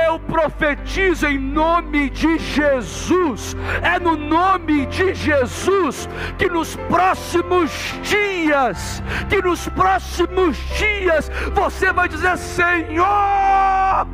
eu 0.07 0.19
profetizo 0.19 1.27
em 1.27 1.39
nome 1.41 2.09
de 2.09 2.37
Jesus, 2.37 3.55
é 3.81 3.99
no 3.99 4.15
nome 4.15 4.85
de 4.85 5.13
Jesus 5.13 6.07
que 6.37 6.47
nos 6.47 6.75
próximos 6.87 7.71
dias, 8.03 9.03
que 9.29 9.41
nos 9.41 9.67
próximos 9.69 10.57
dias 10.77 11.29
você 11.53 11.91
vai 11.91 12.07
dizer: 12.07 12.37
Senhor, 12.37 14.07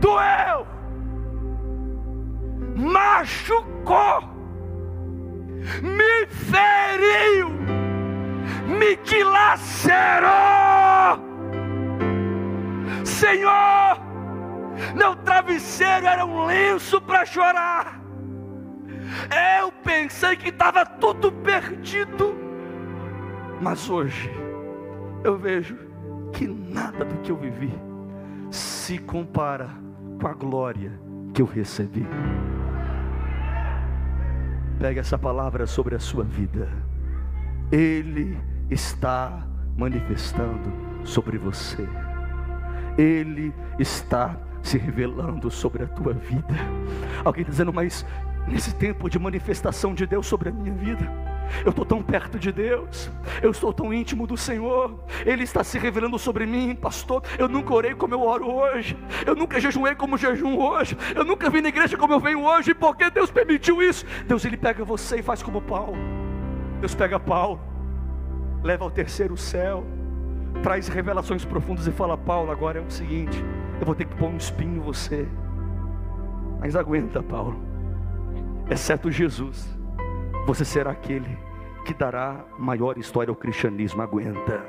doeu, 0.00 0.66
machucou, 2.76 4.22
me 5.82 6.26
feriu, 6.26 7.50
me 8.66 8.96
dilacerou. 9.04 10.32
Senhor, 13.04 13.91
meu 14.94 15.16
travesseiro 15.16 16.06
era 16.06 16.24
um 16.24 16.46
lenço 16.46 17.00
para 17.00 17.24
chorar. 17.24 18.00
Eu 19.58 19.70
pensei 19.84 20.36
que 20.36 20.48
estava 20.48 20.86
tudo 20.86 21.30
perdido, 21.30 22.34
mas 23.60 23.88
hoje 23.90 24.30
eu 25.24 25.36
vejo 25.36 25.76
que 26.32 26.46
nada 26.46 27.04
do 27.04 27.16
que 27.18 27.30
eu 27.30 27.36
vivi 27.36 27.72
se 28.50 28.98
compara 28.98 29.70
com 30.20 30.26
a 30.26 30.32
glória 30.32 30.92
que 31.34 31.42
eu 31.42 31.46
recebi. 31.46 32.06
Pega 34.78 35.00
essa 35.00 35.18
palavra 35.18 35.66
sobre 35.66 35.94
a 35.94 35.98
sua 35.98 36.24
vida. 36.24 36.68
Ele 37.70 38.36
está 38.70 39.46
manifestando 39.76 40.72
sobre 41.04 41.38
você. 41.38 41.88
Ele 42.98 43.54
está 43.78 44.36
se 44.62 44.78
revelando 44.78 45.50
sobre 45.50 45.82
a 45.82 45.86
tua 45.86 46.12
vida. 46.12 46.54
Alguém 47.24 47.44
dizendo, 47.44 47.72
mas 47.72 48.06
nesse 48.46 48.74
tempo 48.74 49.08
de 49.08 49.18
manifestação 49.18 49.94
de 49.94 50.06
Deus 50.06 50.26
sobre 50.26 50.48
a 50.48 50.52
minha 50.52 50.72
vida, 50.72 51.10
eu 51.64 51.70
estou 51.70 51.84
tão 51.84 52.02
perto 52.02 52.38
de 52.38 52.50
Deus, 52.50 53.10
eu 53.42 53.50
estou 53.50 53.72
tão 53.72 53.92
íntimo 53.92 54.26
do 54.26 54.36
Senhor, 54.36 54.98
Ele 55.26 55.42
está 55.42 55.62
se 55.62 55.78
revelando 55.78 56.18
sobre 56.18 56.46
mim, 56.46 56.74
pastor. 56.74 57.22
Eu 57.38 57.48
nunca 57.48 57.74
orei 57.74 57.94
como 57.94 58.14
eu 58.14 58.22
oro 58.22 58.50
hoje, 58.50 58.96
eu 59.26 59.34
nunca 59.34 59.60
jejuei 59.60 59.94
como 59.94 60.16
jejum 60.16 60.58
hoje, 60.58 60.96
eu 61.14 61.24
nunca 61.24 61.50
vim 61.50 61.60
na 61.60 61.68
igreja 61.68 61.96
como 61.96 62.14
eu 62.14 62.20
venho 62.20 62.42
hoje, 62.42 62.74
porque 62.74 63.10
Deus 63.10 63.30
permitiu 63.30 63.82
isso. 63.82 64.06
Deus 64.26 64.44
ele 64.44 64.56
pega 64.56 64.84
você 64.84 65.18
e 65.18 65.22
faz 65.22 65.42
como 65.42 65.60
Paulo. 65.60 65.96
Deus 66.80 66.94
pega 66.94 67.20
Paulo, 67.20 67.60
leva 68.62 68.84
ao 68.84 68.90
terceiro 68.90 69.36
céu, 69.36 69.84
traz 70.62 70.88
revelações 70.88 71.44
profundas 71.44 71.86
e 71.86 71.92
fala: 71.92 72.16
Paulo, 72.16 72.50
agora 72.50 72.78
é 72.78 72.82
o 72.82 72.90
seguinte, 72.90 73.44
eu 73.80 73.86
vou 73.86 73.94
ter 73.94 74.04
que 74.04 74.14
pôr 74.16 74.28
um 74.28 74.36
espinho 74.36 74.76
em 74.76 74.80
você. 74.80 75.26
Mas 76.60 76.76
aguenta, 76.76 77.22
Paulo. 77.22 77.60
Exceto 78.70 79.10
Jesus, 79.10 79.68
você 80.46 80.64
será 80.64 80.92
aquele 80.92 81.38
que 81.84 81.92
dará 81.92 82.44
maior 82.58 82.96
história 82.96 83.30
ao 83.30 83.36
cristianismo. 83.36 84.02
Aguenta. 84.02 84.64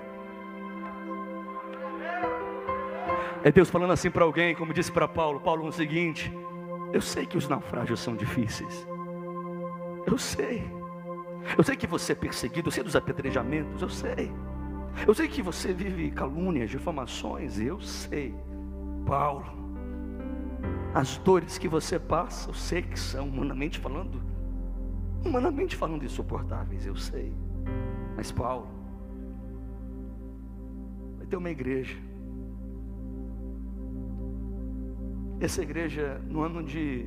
É 3.44 3.52
Deus 3.52 3.70
falando 3.70 3.92
assim 3.92 4.10
para 4.10 4.24
alguém, 4.24 4.56
como 4.56 4.74
disse 4.74 4.92
para 4.92 5.08
Paulo: 5.08 5.40
Paulo, 5.40 5.68
o 5.68 5.72
seguinte, 5.72 6.34
eu 6.92 7.02
sei 7.02 7.26
que 7.26 7.38
os 7.38 7.48
naufrágios 7.48 8.00
são 8.00 8.16
difíceis. 8.16 8.88
Eu 10.08 10.18
sei. 10.18 10.64
Eu 11.58 11.64
sei 11.64 11.76
que 11.76 11.86
você 11.86 12.14
é 12.14 12.16
perseguido, 12.16 12.68
eu 12.70 12.72
sei 12.72 12.84
dos 12.84 12.96
apedrejamentos, 12.96 13.82
eu 13.82 13.90
sei. 13.90 14.32
Eu 15.06 15.14
sei 15.14 15.28
que 15.28 15.42
você 15.42 15.74
vive 15.74 16.12
calúnias, 16.12 16.70
difamações, 16.70 17.60
eu 17.60 17.82
sei. 17.82 18.34
Paulo, 19.06 19.46
as 20.94 21.18
dores 21.18 21.58
que 21.58 21.68
você 21.68 21.98
passa, 22.00 22.50
eu 22.50 22.54
sei 22.54 22.82
que 22.82 23.00
são, 23.00 23.28
humanamente 23.28 23.80
falando, 23.80 24.22
humanamente 25.26 25.76
falando, 25.76 26.04
insuportáveis, 26.04 26.86
eu 26.86 26.96
sei. 26.96 27.34
Mas 28.16 28.32
Paulo, 28.32 28.68
vai 31.18 31.26
ter 31.26 31.36
uma 31.36 31.50
igreja. 31.50 31.98
Essa 35.40 35.62
igreja 35.62 36.22
no 36.30 36.42
ano 36.42 36.64
de 36.64 37.06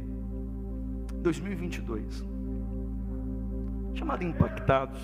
2022, 1.23 2.25
chamada 3.95 4.25
Impactados, 4.25 5.01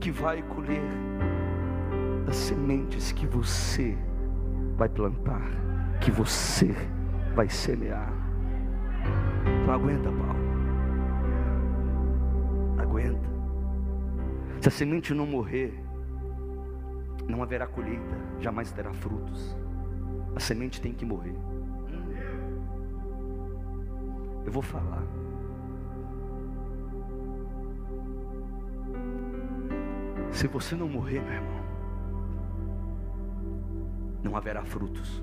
que 0.00 0.10
vai 0.10 0.42
colher 0.42 0.82
das 2.26 2.36
sementes 2.36 3.12
que 3.12 3.26
você 3.26 3.96
vai 4.76 4.88
plantar, 4.88 5.48
que 6.00 6.10
você 6.10 6.74
vai 7.34 7.48
semear. 7.48 8.12
Então 9.62 9.74
aguenta, 9.74 10.10
Paulo. 10.10 10.42
Aguenta. 12.78 13.28
Se 14.60 14.68
a 14.68 14.70
semente 14.70 15.12
não 15.12 15.26
morrer, 15.26 15.74
não 17.28 17.42
haverá 17.42 17.66
colheita, 17.66 18.16
jamais 18.40 18.70
terá 18.72 18.92
frutos. 18.92 19.56
A 20.34 20.40
semente 20.40 20.80
tem 20.80 20.92
que 20.92 21.04
morrer. 21.04 21.34
Eu 24.44 24.50
vou 24.50 24.62
falar. 24.62 25.02
Se 30.30 30.46
você 30.48 30.74
não 30.74 30.88
morrer, 30.88 31.20
meu 31.20 31.32
irmão, 31.32 31.61
não 34.22 34.36
haverá 34.36 34.64
frutos. 34.64 35.22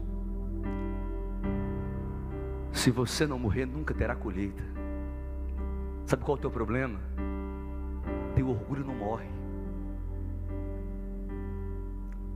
Se 2.72 2.92
você 2.92 3.26
não 3.26 3.40
morrer, 3.40 3.66
nunca 3.66 3.94
terá 3.94 4.16
colheita. 4.16 4.64
Sabe 6.06 6.24
qual 6.24 6.38
é 6.38 6.40
o 6.40 6.42
teu 6.42 6.52
problema? 6.52 7.00
Teu 8.36 8.50
orgulho 8.50 8.86
não 8.86 8.96
morre. 8.96 9.28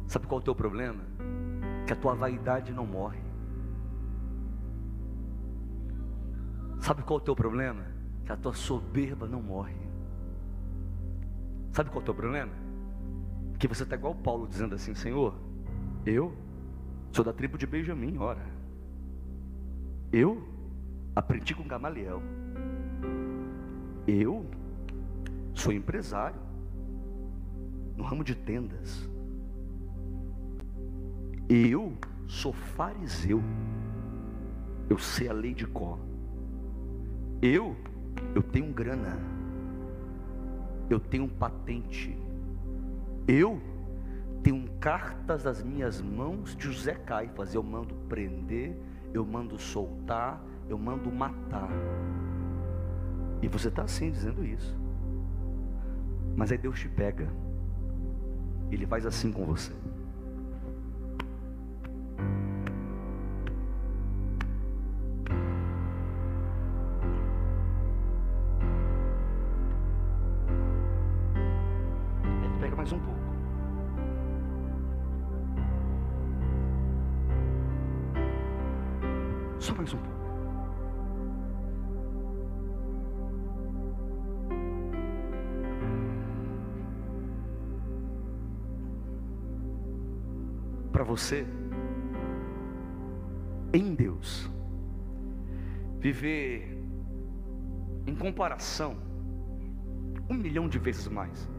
Sabe 0.08 0.28
qual 0.28 0.40
é 0.40 0.42
o 0.42 0.46
teu 0.46 0.54
problema? 0.54 1.04
Que 1.88 1.94
a 1.94 1.96
tua 1.96 2.14
vaidade 2.14 2.74
não 2.74 2.86
morre. 2.86 3.22
Sabe 6.80 7.02
qual 7.04 7.20
é 7.20 7.22
o 7.22 7.26
teu 7.26 7.36
problema? 7.36 7.86
Que 8.26 8.32
a 8.32 8.36
tua 8.36 8.54
soberba 8.54 9.28
não 9.28 9.42
morre. 9.42 9.78
Sabe 11.72 11.90
qual 11.90 12.02
é 12.02 12.04
o 12.04 12.06
teu 12.06 12.14
problema? 12.14 12.52
Que 13.58 13.68
você 13.68 13.84
está 13.84 13.96
igual 13.96 14.14
Paulo 14.14 14.48
dizendo 14.48 14.76
assim: 14.76 14.94
Senhor, 14.94 15.34
eu 16.06 16.34
sou 17.14 17.24
da 17.24 17.32
tribo 17.32 17.58
de 17.58 17.68
Benjamim, 17.68 18.18
ora. 18.18 18.44
Eu 20.12 20.44
aprendi 21.16 21.54
com 21.54 21.64
Gamaliel. 21.64 22.22
Eu 24.08 24.46
sou 25.54 25.72
empresário 25.72 26.40
no 27.96 28.04
ramo 28.04 28.24
de 28.24 28.36
tendas. 28.36 29.08
Eu 31.48 31.94
sou 32.28 32.52
fariseu. 32.52 33.42
Eu 34.90 34.98
sei 34.98 35.30
a 35.30 35.34
lei 35.34 35.54
de 35.54 35.68
Có. 35.68 36.00
Eu 37.42 37.76
eu 38.34 38.42
tenho 38.42 38.74
grana. 38.74 39.20
Eu 40.90 41.00
tenho 41.00 41.28
patente. 41.28 42.18
Eu 43.28 43.62
tenho 44.44 44.70
cartas 44.80 45.44
das 45.44 45.64
minhas 45.64 46.02
mãos 46.02 46.56
de 46.56 46.66
José 46.66 46.94
Caifás. 46.94 47.56
Eu 47.56 47.64
mando 47.64 47.96
prender, 48.10 48.78
eu 49.14 49.26
mando 49.26 49.58
soltar, 49.58 50.44
eu 50.70 50.78
mando 50.78 51.10
matar. 51.10 51.70
E 53.42 53.48
você 53.48 53.70
está 53.70 53.84
assim 53.84 54.12
dizendo 54.12 54.46
isso. 54.46 54.78
Mas 56.36 56.52
aí 56.52 56.58
Deus 56.58 56.80
te 56.80 56.90
pega. 56.90 57.28
Ele 58.70 58.86
faz 58.86 59.06
assim 59.06 59.32
com 59.32 59.46
você. 59.46 59.72
Você, 91.24 91.46
em 93.72 93.96
Deus, 93.96 94.52
viver 95.98 96.78
em 98.06 98.14
comparação 98.14 98.98
um 100.30 100.34
milhão 100.34 100.68
de 100.68 100.78
vezes 100.78 101.08
mais 101.08 101.50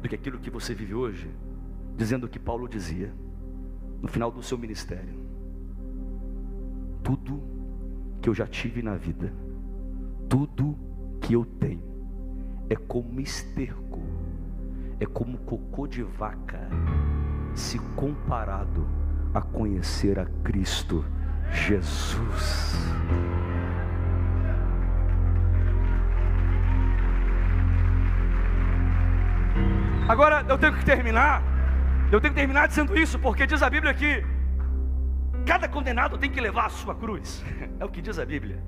do 0.00 0.08
que 0.08 0.14
aquilo 0.14 0.38
que 0.38 0.50
você 0.50 0.72
vive 0.72 0.94
hoje, 0.94 1.28
dizendo 1.96 2.26
o 2.26 2.28
que 2.28 2.38
Paulo 2.38 2.68
dizia 2.68 3.12
no 4.00 4.06
final 4.06 4.30
do 4.30 4.40
seu 4.40 4.56
ministério. 4.56 5.18
Tudo 7.02 7.42
que 8.22 8.28
eu 8.28 8.34
já 8.34 8.46
tive 8.46 8.82
na 8.82 8.94
vida, 8.94 9.32
tudo 10.28 10.78
que 11.20 11.32
eu 11.32 11.44
tenho, 11.44 11.82
é 12.70 12.76
como 12.76 13.20
esterco, 13.20 14.00
é 15.00 15.06
como 15.06 15.38
cocô 15.38 15.88
de 15.88 16.04
vaca, 16.04 16.68
se 17.52 17.80
comparado 17.96 18.86
a 19.34 19.40
conhecer 19.40 20.18
a 20.18 20.26
Cristo 20.42 21.04
Jesus. 21.50 22.76
Agora 30.08 30.44
eu 30.48 30.56
tenho 30.56 30.74
que 30.74 30.84
terminar, 30.84 31.42
eu 32.10 32.20
tenho 32.20 32.32
que 32.32 32.40
terminar 32.40 32.68
dizendo 32.68 32.98
isso, 32.98 33.18
porque 33.18 33.46
diz 33.46 33.62
a 33.62 33.68
Bíblia 33.68 33.92
que 33.92 34.24
Cada 35.48 35.66
condenado 35.66 36.18
tem 36.18 36.30
que 36.30 36.42
levar 36.42 36.66
a 36.66 36.68
sua 36.68 36.94
cruz. 36.94 37.42
É 37.80 37.84
o 37.84 37.88
que 37.88 38.02
diz 38.02 38.18
a 38.18 38.26
Bíblia. 38.26 38.62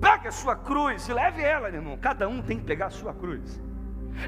Pegue 0.00 0.28
a 0.28 0.32
sua 0.32 0.56
cruz 0.56 1.08
e 1.08 1.12
leve 1.12 1.40
ela, 1.40 1.70
meu 1.70 1.80
irmão. 1.80 1.96
Cada 1.96 2.28
um 2.28 2.42
tem 2.42 2.58
que 2.58 2.64
pegar 2.64 2.86
a 2.86 2.90
sua 2.90 3.14
cruz. 3.14 3.62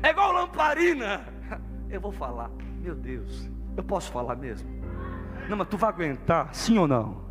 É 0.03 0.11
igual 0.11 0.33
lamparina. 0.33 1.27
Eu 1.91 2.01
vou 2.01 2.13
falar, 2.13 2.49
meu 2.81 2.95
Deus, 2.95 3.51
eu 3.77 3.85
posso 3.85 4.11
falar 4.11 4.37
mesmo? 4.37 4.69
Não, 5.49 5.57
mas 5.57 5.69
tu 5.69 5.77
vai 5.77 5.91
aguentar, 5.91 6.53
sim 6.55 6.79
ou 6.79 6.89
não? 6.89 7.25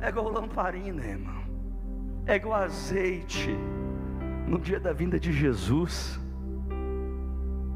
É 0.00 0.08
igual 0.08 0.28
lamparina, 0.28 1.04
irmão. 1.04 1.42
É 2.26 2.36
igual 2.36 2.62
azeite. 2.62 3.56
No 4.46 4.58
dia 4.58 4.78
da 4.78 4.92
vinda 4.92 5.18
de 5.18 5.32
Jesus, 5.32 6.20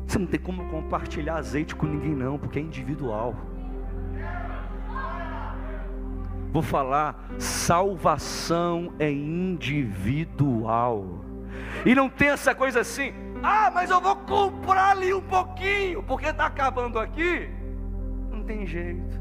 você 0.06 0.18
não 0.18 0.26
tem 0.26 0.40
como 0.40 0.68
compartilhar 0.68 1.36
azeite 1.36 1.74
com 1.74 1.86
ninguém, 1.86 2.14
não, 2.14 2.38
porque 2.38 2.58
é 2.58 2.62
individual. 2.62 3.34
Vou 6.50 6.62
falar, 6.62 7.30
salvação 7.38 8.92
é 8.98 9.10
individual. 9.10 11.04
E 11.84 11.94
não 11.94 12.08
tem 12.08 12.28
essa 12.28 12.54
coisa 12.54 12.80
assim, 12.80 13.12
ah, 13.42 13.70
mas 13.72 13.90
eu 13.90 14.00
vou 14.00 14.16
comprar 14.16 14.90
ali 14.90 15.12
um 15.12 15.20
pouquinho, 15.20 16.02
porque 16.02 16.26
está 16.26 16.46
acabando 16.46 16.98
aqui. 16.98 17.57
Tem 18.48 18.64
jeito, 18.66 19.20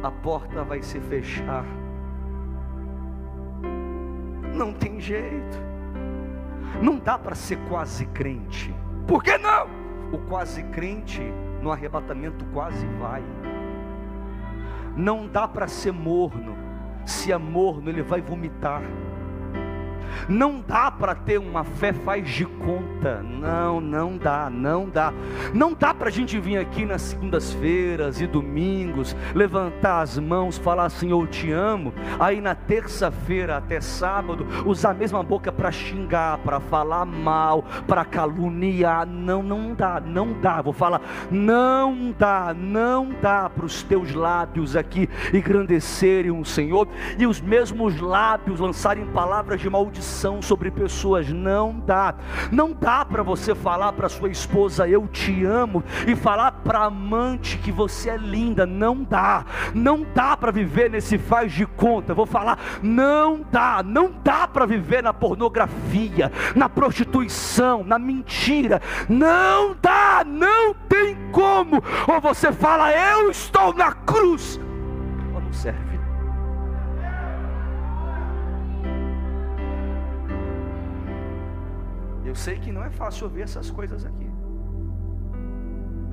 a 0.00 0.12
porta 0.12 0.62
vai 0.62 0.80
se 0.80 1.00
fechar. 1.00 1.64
Não 4.54 4.72
tem 4.72 5.00
jeito, 5.00 5.58
não 6.80 7.00
dá 7.00 7.18
para 7.18 7.34
ser 7.34 7.58
quase 7.68 8.06
crente. 8.06 8.72
Por 9.08 9.24
que 9.24 9.36
não? 9.38 9.66
O 10.12 10.18
quase 10.28 10.62
crente 10.66 11.20
no 11.60 11.72
arrebatamento 11.72 12.44
quase 12.52 12.86
vai. 13.00 13.24
Não 14.96 15.26
dá 15.26 15.48
para 15.48 15.66
ser 15.66 15.90
morno. 15.90 16.56
Se 17.04 17.32
é 17.32 17.36
morno, 17.36 17.90
ele 17.90 18.04
vai 18.04 18.20
vomitar. 18.20 18.82
Não 20.28 20.62
dá 20.66 20.90
para 20.90 21.14
ter 21.14 21.38
uma 21.38 21.64
fé 21.64 21.92
faz 21.92 22.28
de 22.28 22.44
conta. 22.44 23.22
Não, 23.22 23.80
não 23.80 24.16
dá, 24.16 24.48
não 24.50 24.88
dá. 24.88 25.12
Não 25.52 25.72
dá 25.74 25.92
para 25.92 26.08
a 26.08 26.12
gente 26.12 26.38
vir 26.38 26.58
aqui 26.58 26.84
nas 26.84 27.02
segundas-feiras 27.02 28.20
e 28.20 28.26
domingos, 28.26 29.16
levantar 29.34 30.02
as 30.02 30.18
mãos, 30.18 30.58
falar 30.58 30.86
assim, 30.86 31.10
eu 31.10 31.26
te 31.26 31.50
amo. 31.50 31.92
Aí 32.18 32.40
na 32.40 32.54
terça-feira 32.54 33.56
até 33.56 33.80
sábado, 33.80 34.46
usar 34.64 34.90
a 34.90 34.94
mesma 34.94 35.22
boca 35.22 35.50
para 35.50 35.70
xingar, 35.70 36.38
para 36.38 36.60
falar 36.60 37.04
mal, 37.04 37.64
para 37.86 38.04
caluniar. 38.04 39.06
Não, 39.06 39.42
não 39.42 39.74
dá, 39.74 40.00
não 40.00 40.32
dá. 40.40 40.62
Vou 40.62 40.72
falar, 40.72 41.00
não 41.30 42.14
dá, 42.18 42.54
não 42.56 43.10
dá 43.20 43.48
para 43.48 43.66
os 43.66 43.82
teus 43.82 44.14
lábios 44.14 44.76
aqui 44.76 45.08
engrandecerem 45.32 46.30
o 46.30 46.44
Senhor 46.44 46.88
e 47.18 47.26
os 47.26 47.40
mesmos 47.40 48.00
lábios 48.00 48.60
lançarem 48.60 49.06
palavras 49.06 49.60
de 49.60 49.68
maldição 49.68 49.93
sobre 50.02 50.70
pessoas, 50.70 51.28
não 51.28 51.78
dá. 51.86 52.14
Não 52.50 52.72
dá 52.72 53.04
para 53.04 53.22
você 53.22 53.54
falar 53.54 53.92
para 53.92 54.08
sua 54.08 54.30
esposa 54.30 54.88
eu 54.88 55.06
te 55.06 55.44
amo 55.44 55.82
e 56.06 56.14
falar 56.14 56.52
para 56.52 56.84
amante 56.84 57.58
que 57.58 57.72
você 57.72 58.10
é 58.10 58.16
linda, 58.16 58.66
não 58.66 59.02
dá. 59.02 59.44
Não 59.74 60.06
dá 60.14 60.36
para 60.36 60.52
viver 60.52 60.90
nesse 60.90 61.18
faz 61.18 61.52
de 61.52 61.66
conta. 61.66 62.14
Vou 62.14 62.26
falar, 62.26 62.58
não 62.82 63.44
dá, 63.50 63.82
não 63.84 64.12
dá 64.22 64.46
para 64.46 64.66
viver 64.66 65.02
na 65.02 65.12
pornografia, 65.12 66.30
na 66.54 66.68
prostituição, 66.68 67.84
na 67.84 67.98
mentira. 67.98 68.80
Não 69.08 69.76
dá, 69.80 70.24
não 70.26 70.74
tem 70.88 71.16
como. 71.32 71.82
Ou 72.06 72.20
você 72.20 72.52
fala 72.52 72.92
eu 72.92 73.30
estou 73.30 73.72
na 73.74 73.92
cruz 73.92 74.60
serve. 75.54 75.93
Eu 82.34 82.36
sei 82.36 82.58
que 82.58 82.72
não 82.72 82.82
é 82.82 82.90
fácil 82.90 83.26
ouvir 83.26 83.42
essas 83.42 83.70
coisas 83.70 84.04
aqui, 84.04 84.28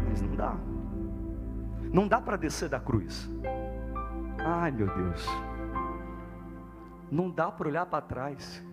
mas 0.07 0.21
não 0.21 0.35
dá. 0.35 0.55
Não 1.91 2.07
dá 2.07 2.21
para 2.21 2.37
descer 2.37 2.69
da 2.69 2.79
cruz. 2.79 3.27
Ai 4.37 4.69
meu 4.69 4.85
Deus, 4.85 5.27
não 7.09 7.31
dá 7.31 7.51
para 7.51 7.67
olhar 7.67 7.87
para 7.87 8.03
trás. 8.03 8.63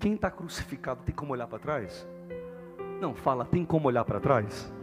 Quem 0.00 0.14
está 0.14 0.28
crucificado 0.28 1.00
tem 1.04 1.14
como 1.14 1.32
olhar 1.32 1.46
para 1.46 1.60
trás? 1.60 2.04
Não, 3.00 3.14
fala, 3.14 3.44
tem 3.44 3.64
como 3.64 3.86
olhar 3.86 4.04
para 4.04 4.18
trás? 4.18 4.74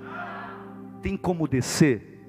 Tem 1.02 1.18
como 1.18 1.46
descer? 1.46 2.26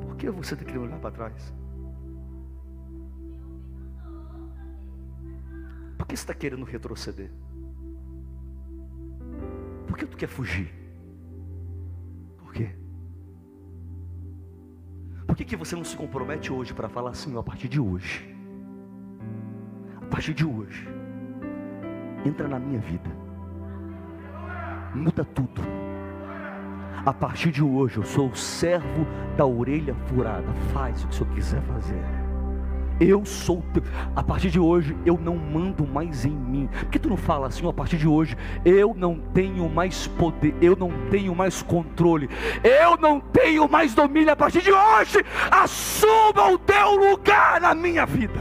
Por 0.00 0.16
que 0.16 0.30
você 0.30 0.56
tem 0.56 0.66
que 0.66 0.78
olhar 0.78 0.98
para 0.98 1.10
trás? 1.10 1.61
Que 6.12 6.16
está 6.16 6.34
querendo 6.34 6.66
retroceder? 6.66 7.30
Por 9.86 9.96
que 9.96 10.04
tu 10.04 10.14
quer 10.14 10.28
fugir? 10.28 10.70
Por 12.36 12.52
quê? 12.52 12.76
Por 15.26 15.34
que, 15.34 15.42
que 15.42 15.56
você 15.56 15.74
não 15.74 15.84
se 15.84 15.96
compromete 15.96 16.52
hoje 16.52 16.74
para 16.74 16.86
falar 16.86 17.12
assim, 17.12 17.34
a 17.38 17.42
partir 17.42 17.66
de 17.66 17.80
hoje? 17.80 18.36
A 20.02 20.04
partir 20.04 20.34
de 20.34 20.44
hoje, 20.44 20.86
entra 22.26 22.46
na 22.46 22.58
minha 22.58 22.80
vida, 22.80 23.10
muda 24.94 25.24
tudo. 25.24 25.62
A 27.06 27.14
partir 27.14 27.50
de 27.50 27.64
hoje, 27.64 27.96
eu 27.96 28.04
sou 28.04 28.28
o 28.28 28.36
servo 28.36 29.06
da 29.34 29.46
orelha 29.46 29.94
furada. 30.08 30.52
Faz 30.74 31.04
o 31.04 31.08
que 31.08 31.14
o 31.14 31.16
Senhor 31.16 31.34
quiser 31.34 31.62
fazer. 31.62 32.21
Eu 33.04 33.26
sou 33.26 33.60
teu. 33.74 33.82
A 34.14 34.22
partir 34.22 34.48
de 34.48 34.60
hoje 34.60 34.96
eu 35.04 35.18
não 35.18 35.36
mando 35.36 35.84
mais 35.84 36.24
em 36.24 36.30
mim. 36.30 36.68
Por 36.68 36.86
que 36.86 37.00
tu 37.00 37.08
não 37.08 37.16
fala 37.16 37.48
assim? 37.48 37.68
A 37.68 37.72
partir 37.72 37.96
de 37.96 38.06
hoje 38.06 38.36
eu 38.64 38.94
não 38.94 39.18
tenho 39.34 39.68
mais 39.68 40.06
poder, 40.06 40.54
eu 40.60 40.76
não 40.76 40.90
tenho 41.10 41.34
mais 41.34 41.62
controle, 41.62 42.30
eu 42.62 42.96
não 42.98 43.18
tenho 43.18 43.68
mais 43.68 43.92
domínio. 43.92 44.32
A 44.32 44.36
partir 44.36 44.62
de 44.62 44.70
hoje, 44.70 45.18
assuma 45.50 46.52
o 46.52 46.58
teu 46.58 46.94
lugar 46.94 47.60
na 47.60 47.74
minha 47.74 48.06
vida. 48.06 48.38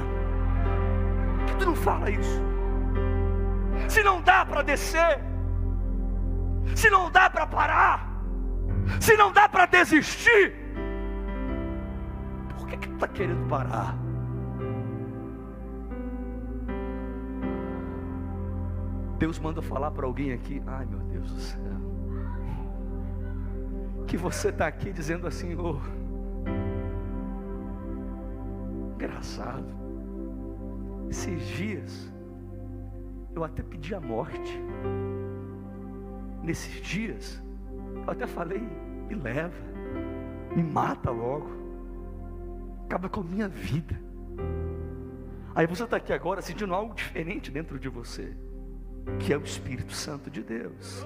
Por 1.38 1.46
que 1.48 1.56
tu 1.56 1.66
não 1.66 1.76
fala 1.76 2.12
isso? 2.12 2.42
Se 3.88 4.04
não 4.04 4.22
dá 4.22 4.46
para 4.46 4.62
descer, 4.62 5.20
se 6.76 6.88
não 6.92 7.10
dá 7.10 7.32
para 7.32 7.48
parar, 7.48 8.24
se 9.00 9.18
não 9.18 9.32
dá 9.32 9.50
para 9.50 9.66
desistir, 9.66 10.54
por 12.56 12.68
que, 12.68 12.78
que 12.78 12.88
tu 12.90 12.94
está 12.94 13.08
querendo 13.08 13.48
parar? 13.48 14.11
Deus 19.22 19.38
manda 19.38 19.62
falar 19.62 19.92
para 19.92 20.08
alguém 20.08 20.34
aqui, 20.34 20.60
ai 20.66 20.84
meu 20.84 20.98
Deus 20.98 21.32
do 21.32 21.40
céu, 21.40 21.62
que 24.08 24.18
você 24.18 24.50
está 24.50 24.66
aqui 24.66 24.92
dizendo 24.92 25.28
assim, 25.28 25.56
oh, 25.56 25.78
engraçado, 28.96 29.68
esses 31.08 31.40
dias 31.50 32.12
eu 33.36 33.44
até 33.44 33.62
pedi 33.62 33.94
a 33.94 34.00
morte, 34.00 34.60
nesses 36.42 36.82
dias 36.82 37.40
eu 38.04 38.10
até 38.12 38.26
falei, 38.26 38.68
me 39.08 39.14
leva, 39.14 39.54
me 40.56 40.64
mata 40.64 41.12
logo, 41.12 41.48
acaba 42.86 43.08
com 43.08 43.22
a 43.22 43.24
minha 43.24 43.48
vida. 43.48 44.02
Aí 45.54 45.68
você 45.68 45.84
está 45.84 45.98
aqui 45.98 46.12
agora 46.12 46.42
sentindo 46.42 46.74
algo 46.74 46.96
diferente 46.96 47.52
dentro 47.52 47.78
de 47.78 47.88
você 47.88 48.36
que 49.20 49.34
é 49.34 49.38
o 49.38 49.44
Espírito 49.44 49.94
Santo 49.94 50.30
de 50.30 50.42
Deus, 50.42 51.06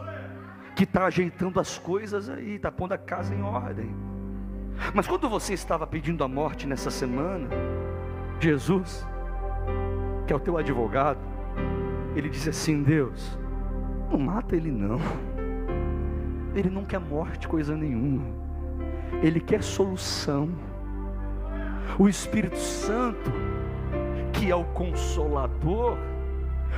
que 0.75 0.83
está 0.83 1.05
ajeitando 1.05 1.59
as 1.59 1.77
coisas 1.77 2.29
aí, 2.29 2.55
está 2.55 2.71
pondo 2.71 2.93
a 2.93 2.97
casa 2.97 3.33
em 3.33 3.41
ordem. 3.41 3.95
Mas 4.93 5.07
quando 5.07 5.29
você 5.29 5.53
estava 5.53 5.87
pedindo 5.87 6.23
a 6.23 6.27
morte 6.27 6.67
nessa 6.67 6.91
semana, 6.91 7.47
Jesus, 8.39 9.05
que 10.27 10.33
é 10.33 10.35
o 10.35 10.39
teu 10.39 10.57
advogado, 10.57 11.19
ele 12.15 12.29
disse 12.29 12.49
assim: 12.49 12.83
Deus, 12.83 13.37
não 14.11 14.19
mata 14.19 14.55
ele 14.55 14.71
não. 14.71 14.99
Ele 16.53 16.69
não 16.69 16.85
quer 16.85 16.99
morte, 16.99 17.47
coisa 17.47 17.75
nenhuma. 17.75 18.23
Ele 19.21 19.39
quer 19.39 19.61
solução. 19.61 20.49
O 21.99 22.07
Espírito 22.07 22.57
Santo, 22.57 23.31
que 24.31 24.49
é 24.49 24.55
o 24.55 24.63
consolador, 24.63 25.97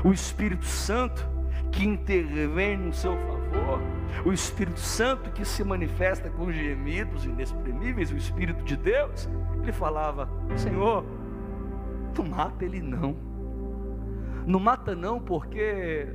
o 0.04 0.12
Espírito 0.12 0.66
Santo 0.66 1.28
que 1.72 1.86
intervém 1.86 2.78
no 2.78 2.94
seu 2.94 3.16
favor, 3.18 3.80
o 4.26 4.32
Espírito 4.32 4.80
Santo 4.80 5.32
que 5.32 5.46
se 5.46 5.64
manifesta 5.64 6.30
com 6.30 6.52
gemidos 6.52 7.26
inexprimíveis, 7.26 8.12
o 8.12 8.18
Espírito 8.18 8.64
de 8.64 8.76
Deus, 8.76 9.30
ele 9.62 9.72
falava: 9.72 10.30
Senhor, 10.56 11.06
não 12.18 12.26
mata 12.26 12.66
ele 12.66 12.82
não, 12.82 13.16
não 14.46 14.60
mata 14.60 14.96
não, 14.96 15.20
porque 15.20 16.08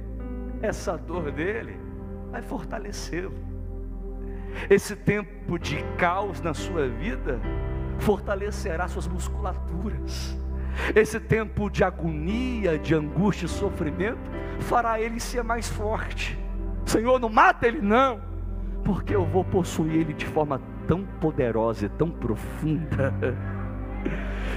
essa 0.61 0.97
dor 0.97 1.31
dele 1.31 1.79
vai 2.31 2.42
fortalecê-lo. 2.42 3.35
Esse 4.68 4.95
tempo 4.95 5.59
de 5.59 5.83
caos 5.97 6.40
na 6.40 6.53
sua 6.53 6.87
vida 6.87 7.40
fortalecerá 7.99 8.87
suas 8.87 9.07
musculaturas 9.07 10.37
esse 10.94 11.18
tempo 11.20 11.70
de 11.70 11.85
agonia, 11.85 12.78
de 12.78 12.94
angústia 12.94 13.46
e 13.46 13.48
sofrimento, 13.48 14.30
fará 14.61 15.00
ele 15.00 15.20
ser 15.20 15.42
mais 15.42 15.68
forte. 15.68 16.38
Senhor, 16.85 17.18
não 17.20 17.28
mata 17.28 17.66
ele 17.66 17.80
não, 17.80 18.20
porque 18.85 19.14
eu 19.14 19.24
vou 19.24 19.44
possuir 19.44 19.94
ele 19.94 20.12
de 20.12 20.26
forma 20.26 20.61
tão 20.87 21.04
poderosa 21.20 21.87
e 21.87 21.88
tão 21.88 22.11
profunda 22.11 23.14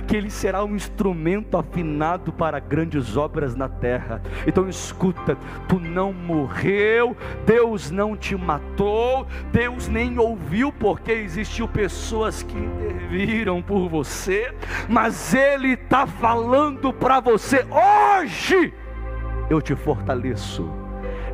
que 0.07 0.15
ele 0.15 0.29
será 0.29 0.63
um 0.63 0.75
instrumento 0.75 1.57
afinado 1.57 2.31
para 2.31 2.59
grandes 2.59 3.17
obras 3.17 3.55
na 3.55 3.67
terra. 3.67 4.21
Então 4.45 4.69
escuta, 4.69 5.37
tu 5.67 5.79
não 5.79 6.13
morreu, 6.13 7.15
Deus 7.45 7.91
não 7.91 8.15
te 8.15 8.35
matou, 8.35 9.25
Deus 9.51 9.87
nem 9.87 10.17
ouviu, 10.19 10.71
porque 10.71 11.11
existiu 11.11 11.67
pessoas 11.67 12.43
que 12.43 12.57
interviram 12.57 13.61
por 13.61 13.89
você, 13.89 14.53
mas 14.87 15.33
Ele 15.33 15.73
está 15.73 16.05
falando 16.05 16.93
para 16.93 17.19
você 17.19 17.65
hoje. 17.69 18.73
Eu 19.49 19.61
te 19.61 19.75
fortaleço 19.75 20.85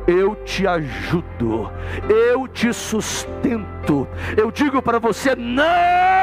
eu 0.06 0.34
te 0.34 0.66
ajudo, 0.66 1.70
eu 2.08 2.48
te 2.48 2.72
sustento. 2.72 4.08
Eu 4.36 4.50
digo 4.50 4.82
para 4.82 4.98
você: 4.98 5.36
não 5.36 6.21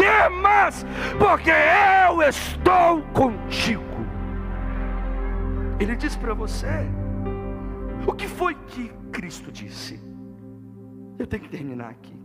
temas, 0.00 0.84
porque 1.18 1.50
eu 1.50 2.22
estou 2.22 3.02
contigo. 3.12 3.84
Ele 5.78 5.94
diz 5.96 6.16
para 6.16 6.34
você: 6.34 6.86
o 8.06 8.12
que 8.12 8.26
foi 8.26 8.54
que 8.54 8.88
Cristo 9.12 9.52
disse? 9.52 10.00
Eu 11.18 11.26
tenho 11.26 11.42
que 11.42 11.50
terminar 11.50 11.90
aqui. 11.90 12.18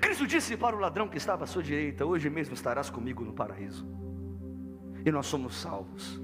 Cristo 0.00 0.26
disse 0.26 0.56
para 0.56 0.76
o 0.76 0.78
ladrão 0.78 1.08
que 1.08 1.16
estava 1.16 1.44
à 1.44 1.46
sua 1.46 1.62
direita: 1.62 2.04
Hoje 2.04 2.28
mesmo 2.28 2.54
estarás 2.54 2.90
comigo 2.90 3.24
no 3.24 3.32
paraíso. 3.32 3.86
E 5.04 5.10
nós 5.10 5.26
somos 5.26 5.60
salvos 5.60 6.20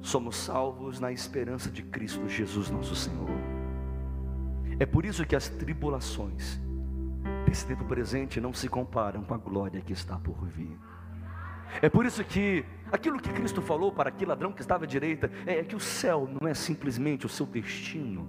somos 0.00 0.36
salvos 0.36 1.00
na 1.00 1.12
esperança 1.12 1.70
de 1.70 1.82
Cristo 1.82 2.28
Jesus, 2.28 2.70
nosso 2.70 2.94
Senhor. 2.94 3.28
É 4.78 4.86
por 4.86 5.04
isso 5.04 5.26
que 5.26 5.36
as 5.36 5.48
tribulações 5.48 6.60
desse 7.48 7.64
tempo 7.64 7.84
presente 7.84 8.40
não 8.40 8.52
se 8.52 8.68
comparam 8.68 9.22
com 9.22 9.32
a 9.32 9.38
glória 9.38 9.80
que 9.80 9.92
está 9.92 10.16
por 10.16 10.44
vir. 10.46 10.78
É 11.80 11.88
por 11.88 12.04
isso 12.04 12.22
que 12.22 12.64
aquilo 12.92 13.18
que 13.18 13.32
Cristo 13.32 13.62
falou 13.62 13.90
para 13.90 14.10
aquele 14.10 14.28
ladrão 14.28 14.52
que 14.52 14.60
estava 14.60 14.84
à 14.84 14.86
direita 14.86 15.30
é 15.46 15.62
que 15.62 15.74
o 15.74 15.80
céu 15.80 16.28
não 16.28 16.46
é 16.46 16.52
simplesmente 16.52 17.24
o 17.24 17.28
seu 17.28 17.46
destino, 17.46 18.28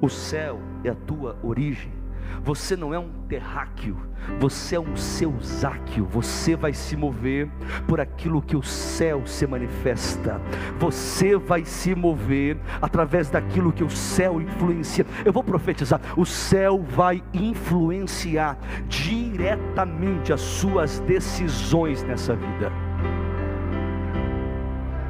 o 0.00 0.08
céu 0.08 0.58
é 0.82 0.90
a 0.90 0.94
tua 0.94 1.38
origem. 1.44 1.99
Você 2.42 2.76
não 2.76 2.94
é 2.94 2.98
um 2.98 3.10
terráqueo, 3.28 3.96
você 4.38 4.76
é 4.76 4.80
um 4.80 4.96
seusáquio. 4.96 6.04
Você 6.06 6.56
vai 6.56 6.72
se 6.72 6.96
mover 6.96 7.48
por 7.86 8.00
aquilo 8.00 8.42
que 8.42 8.56
o 8.56 8.62
céu 8.62 9.26
se 9.26 9.46
manifesta. 9.46 10.40
Você 10.78 11.36
vai 11.36 11.64
se 11.64 11.94
mover 11.94 12.58
através 12.80 13.30
daquilo 13.30 13.72
que 13.72 13.84
o 13.84 13.90
céu 13.90 14.40
influencia. 14.40 15.06
Eu 15.24 15.32
vou 15.32 15.42
profetizar: 15.42 16.00
o 16.16 16.24
céu 16.24 16.82
vai 16.82 17.22
influenciar 17.32 18.58
diretamente 18.88 20.32
as 20.32 20.40
suas 20.40 21.00
decisões 21.00 22.02
nessa 22.02 22.34
vida. 22.34 22.70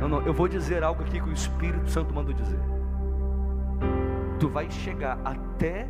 Não, 0.01 0.09
não, 0.09 0.23
eu 0.23 0.33
vou 0.33 0.49
dizer 0.49 0.83
algo 0.83 1.03
aqui 1.03 1.21
que 1.21 1.29
o 1.29 1.33
Espírito 1.33 1.89
Santo 1.91 2.15
mandou 2.15 2.33
dizer. 2.33 2.59
Tu 4.39 4.49
vai 4.49 4.71
chegar 4.71 5.19
até 5.23 5.87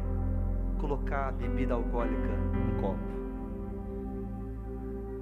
colocar 0.80 1.32
bebida 1.32 1.74
alcoólica 1.74 2.28
no 2.28 2.80
copo. 2.80 2.98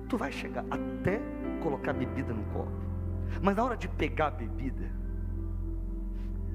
Tu 0.09 0.17
vai 0.17 0.31
chegar 0.31 0.65
até 0.71 1.21
colocar 1.61 1.93
bebida 1.93 2.33
no 2.33 2.45
copo. 2.45 2.71
Mas 3.43 3.57
na 3.57 3.65
hora 3.65 3.77
de 3.77 3.89
pegar 3.89 4.29
a 4.29 4.31
bebida 4.31 4.91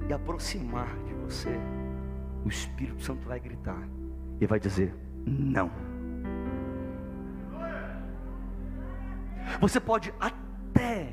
e 0.08 0.12
aproximar 0.12 0.96
de 1.04 1.14
você, 1.14 1.56
o 2.44 2.48
Espírito 2.48 3.02
Santo 3.02 3.28
vai 3.28 3.38
gritar 3.38 3.88
e 4.40 4.46
vai 4.46 4.58
dizer: 4.58 4.94
Não. 5.26 5.70
Você 9.60 9.78
pode 9.78 10.12
até 10.18 11.12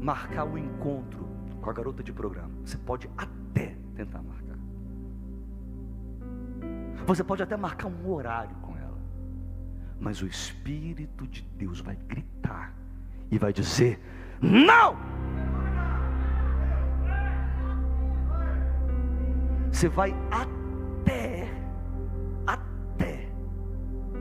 marcar 0.00 0.44
o 0.44 0.54
um 0.54 0.58
encontro 0.58 1.28
com 1.60 1.70
a 1.70 1.72
garota 1.72 2.02
de 2.02 2.12
programa. 2.12 2.50
Você 2.64 2.76
pode 2.78 3.08
até 3.16 3.76
tentar 3.94 4.22
marcar. 4.22 4.43
Você 7.06 7.22
pode 7.22 7.42
até 7.42 7.56
marcar 7.56 7.88
um 7.88 8.10
horário 8.10 8.54
com 8.62 8.76
ela. 8.76 8.98
Mas 10.00 10.22
o 10.22 10.26
Espírito 10.26 11.26
de 11.26 11.42
Deus 11.42 11.80
vai 11.80 11.96
gritar 12.08 12.72
e 13.30 13.38
vai 13.38 13.52
dizer: 13.52 14.00
Não! 14.40 14.96
Você 19.70 19.88
vai 19.88 20.14
até, 20.30 21.50
até 22.46 23.28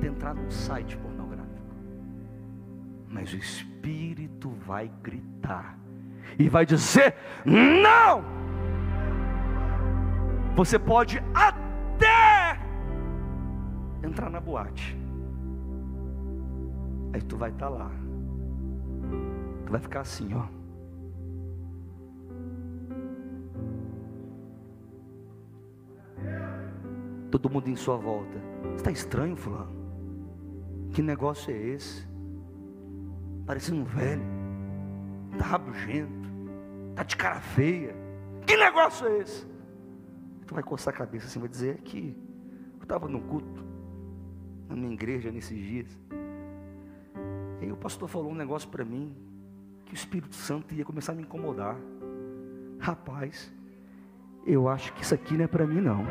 entrar 0.03 0.33
num 0.33 0.49
site 0.49 0.97
pornográfico. 0.97 1.75
Mas 3.07 3.31
o 3.33 3.37
Espírito 3.37 4.49
vai 4.65 4.91
gritar 5.01 5.77
e 6.39 6.49
vai 6.49 6.65
dizer: 6.65 7.15
Não! 7.45 8.23
Você 10.55 10.77
pode 10.77 11.21
até 11.33 11.52
entrar 14.03 14.29
na 14.29 14.39
boate. 14.39 14.97
Aí 17.13 17.21
tu 17.21 17.37
vai 17.37 17.49
estar 17.49 17.69
tá 17.69 17.75
lá. 17.75 17.91
Tu 19.65 19.71
vai 19.71 19.79
ficar 19.79 20.01
assim, 20.01 20.33
ó. 20.33 20.45
Todo 27.31 27.49
mundo 27.49 27.67
em 27.67 27.75
sua 27.75 27.97
volta. 27.97 28.37
Está 28.75 28.91
estranho, 28.91 29.35
fulano? 29.35 29.71
Que 30.91 31.01
negócio 31.01 31.51
é 31.51 31.57
esse? 31.57 32.07
Parecendo 33.45 33.81
um 33.81 33.85
velho. 33.85 34.21
Está 35.31 35.45
rabugento. 35.45 36.29
Está 36.91 37.03
de 37.03 37.17
cara 37.17 37.39
feia. 37.39 37.95
Que 38.45 38.55
negócio 38.55 39.07
é 39.07 39.19
esse? 39.19 39.47
Tu 40.45 40.53
vai 40.53 40.63
coçar 40.63 40.93
a 40.93 40.97
cabeça 40.97 41.25
assim, 41.25 41.39
vai 41.39 41.49
dizer 41.49 41.81
que 41.81 42.15
eu 42.77 42.83
estava 42.83 43.07
no 43.07 43.21
culto, 43.21 43.62
na 44.75 44.81
minha 44.81 44.93
igreja 44.93 45.31
nesses 45.31 45.57
dias. 45.57 45.99
E 47.61 47.65
aí 47.65 47.71
o 47.71 47.77
pastor 47.77 48.09
falou 48.09 48.31
um 48.31 48.35
negócio 48.35 48.67
para 48.69 48.83
mim, 48.83 49.15
que 49.85 49.93
o 49.93 49.95
Espírito 49.95 50.35
Santo 50.35 50.73
ia 50.73 50.83
começar 50.83 51.13
a 51.13 51.15
me 51.15 51.23
incomodar. 51.23 51.77
Rapaz, 52.79 53.53
eu 54.45 54.67
acho 54.67 54.93
que 54.93 55.03
isso 55.03 55.13
aqui 55.13 55.35
não 55.35 55.45
é 55.45 55.47
para 55.47 55.65
mim 55.65 55.79
não. 55.79 56.05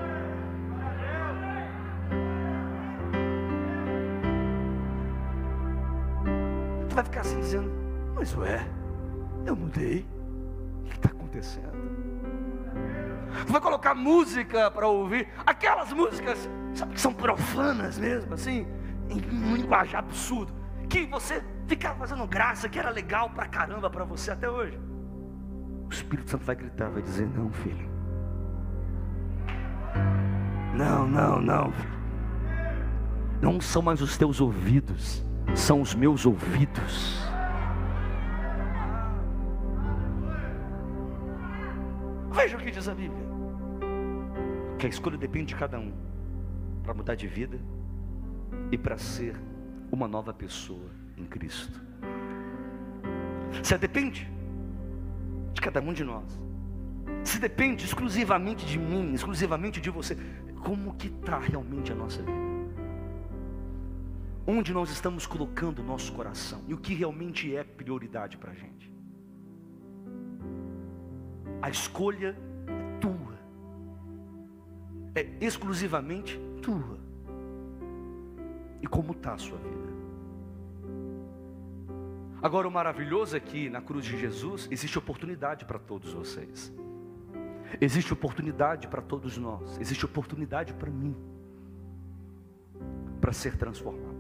Tu 6.88 6.94
vai 6.94 7.04
ficar 7.04 7.20
assim 7.20 7.40
dizendo, 7.40 7.70
mas 8.14 8.36
ué, 8.36 8.66
eu 9.44 9.56
mudei. 9.56 10.06
O 10.80 10.84
que 10.84 10.96
está 10.96 11.08
acontecendo? 11.08 11.91
Vai 13.47 13.61
colocar 13.61 13.95
música 13.95 14.70
para 14.70 14.86
ouvir, 14.86 15.28
aquelas 15.45 15.93
músicas, 15.93 16.49
sabe 16.74 16.95
que 16.95 17.01
são 17.01 17.12
profanas 17.12 17.99
mesmo, 17.99 18.34
assim, 18.34 18.66
em 19.09 19.20
um 19.30 19.57
linguajar 19.57 20.01
absurdo, 20.01 20.53
que 20.88 21.07
você 21.07 21.43
ficava 21.66 21.99
fazendo 21.99 22.26
graça, 22.26 22.68
que 22.68 22.78
era 22.78 22.90
legal 22.90 23.30
pra 23.30 23.47
caramba 23.47 23.90
para 23.90 24.05
você 24.05 24.30
até 24.30 24.49
hoje. 24.49 24.78
O 25.86 25.93
Espírito 25.93 26.30
Santo 26.30 26.45
vai 26.45 26.57
gritar, 26.57 26.88
vai 26.88 27.03
dizer: 27.03 27.28
Não, 27.28 27.51
filho. 27.51 27.90
Não, 30.74 31.07
não, 31.07 31.40
não, 31.40 31.72
filho. 31.72 32.03
Não 33.43 33.61
são 33.61 33.82
mais 33.82 34.01
os 34.01 34.16
teus 34.16 34.40
ouvidos 34.40 35.24
são 35.55 35.80
os 35.80 35.95
meus 35.95 36.24
ouvidos. 36.24 37.20
Veja 42.32 42.57
o 42.57 42.61
que 42.61 42.70
diz 42.70 42.88
a 42.88 42.95
Bíblia. 42.95 43.32
Que 44.83 44.87
a 44.87 44.91
escolha 44.91 45.16
depende 45.16 45.55
de 45.55 45.55
cada 45.55 45.78
um 45.78 45.93
para 46.83 46.93
mudar 46.93 47.14
de 47.14 47.28
vida 47.28 47.57
e 48.72 48.76
para 48.76 48.99
ser 48.99 49.37
uma 49.93 50.09
nova 50.09 50.35
pessoa 50.35 50.91
em 51.16 51.24
Cristo. 51.24 51.80
Se 53.62 53.78
depende 53.78 54.28
de 55.55 55.61
cada 55.61 55.80
um 55.80 55.93
de 55.93 56.03
nós. 56.03 56.37
Se 57.22 57.39
depende 57.39 57.85
exclusivamente 57.85 58.66
de 58.66 58.76
mim, 58.76 59.14
exclusivamente 59.14 59.80
de 59.80 59.89
você. 59.89 60.16
Como 60.64 60.97
que 60.97 61.07
está 61.07 61.39
realmente 61.39 61.93
a 61.93 61.95
nossa 61.95 62.20
vida? 62.20 62.43
onde 64.45 64.72
nós 64.72 64.91
estamos 64.91 65.24
colocando 65.24 65.78
o 65.78 65.85
nosso 65.85 66.12
coração 66.12 66.64
e 66.66 66.74
o 66.74 66.76
que 66.76 66.93
realmente 66.93 67.55
é 67.55 67.62
prioridade 67.62 68.37
para 68.37 68.51
a 68.51 68.55
gente. 68.55 68.93
A 71.62 71.70
escolha 71.70 72.37
é 75.14 75.26
exclusivamente 75.40 76.38
tua. 76.62 76.98
E 78.80 78.86
como 78.86 79.12
está 79.12 79.34
a 79.34 79.38
sua 79.38 79.58
vida? 79.58 79.92
Agora, 82.42 82.66
o 82.66 82.70
maravilhoso 82.70 83.36
é 83.36 83.40
que 83.40 83.70
na 83.70 83.80
cruz 83.80 84.04
de 84.04 84.18
Jesus 84.18 84.66
existe 84.70 84.98
oportunidade 84.98 85.64
para 85.64 85.78
todos 85.78 86.12
vocês, 86.12 86.72
existe 87.80 88.12
oportunidade 88.12 88.88
para 88.88 89.00
todos 89.00 89.38
nós, 89.38 89.78
existe 89.80 90.04
oportunidade 90.04 90.74
para 90.74 90.90
mim, 90.90 91.14
para 93.20 93.32
ser 93.32 93.56
transformado. 93.56 94.11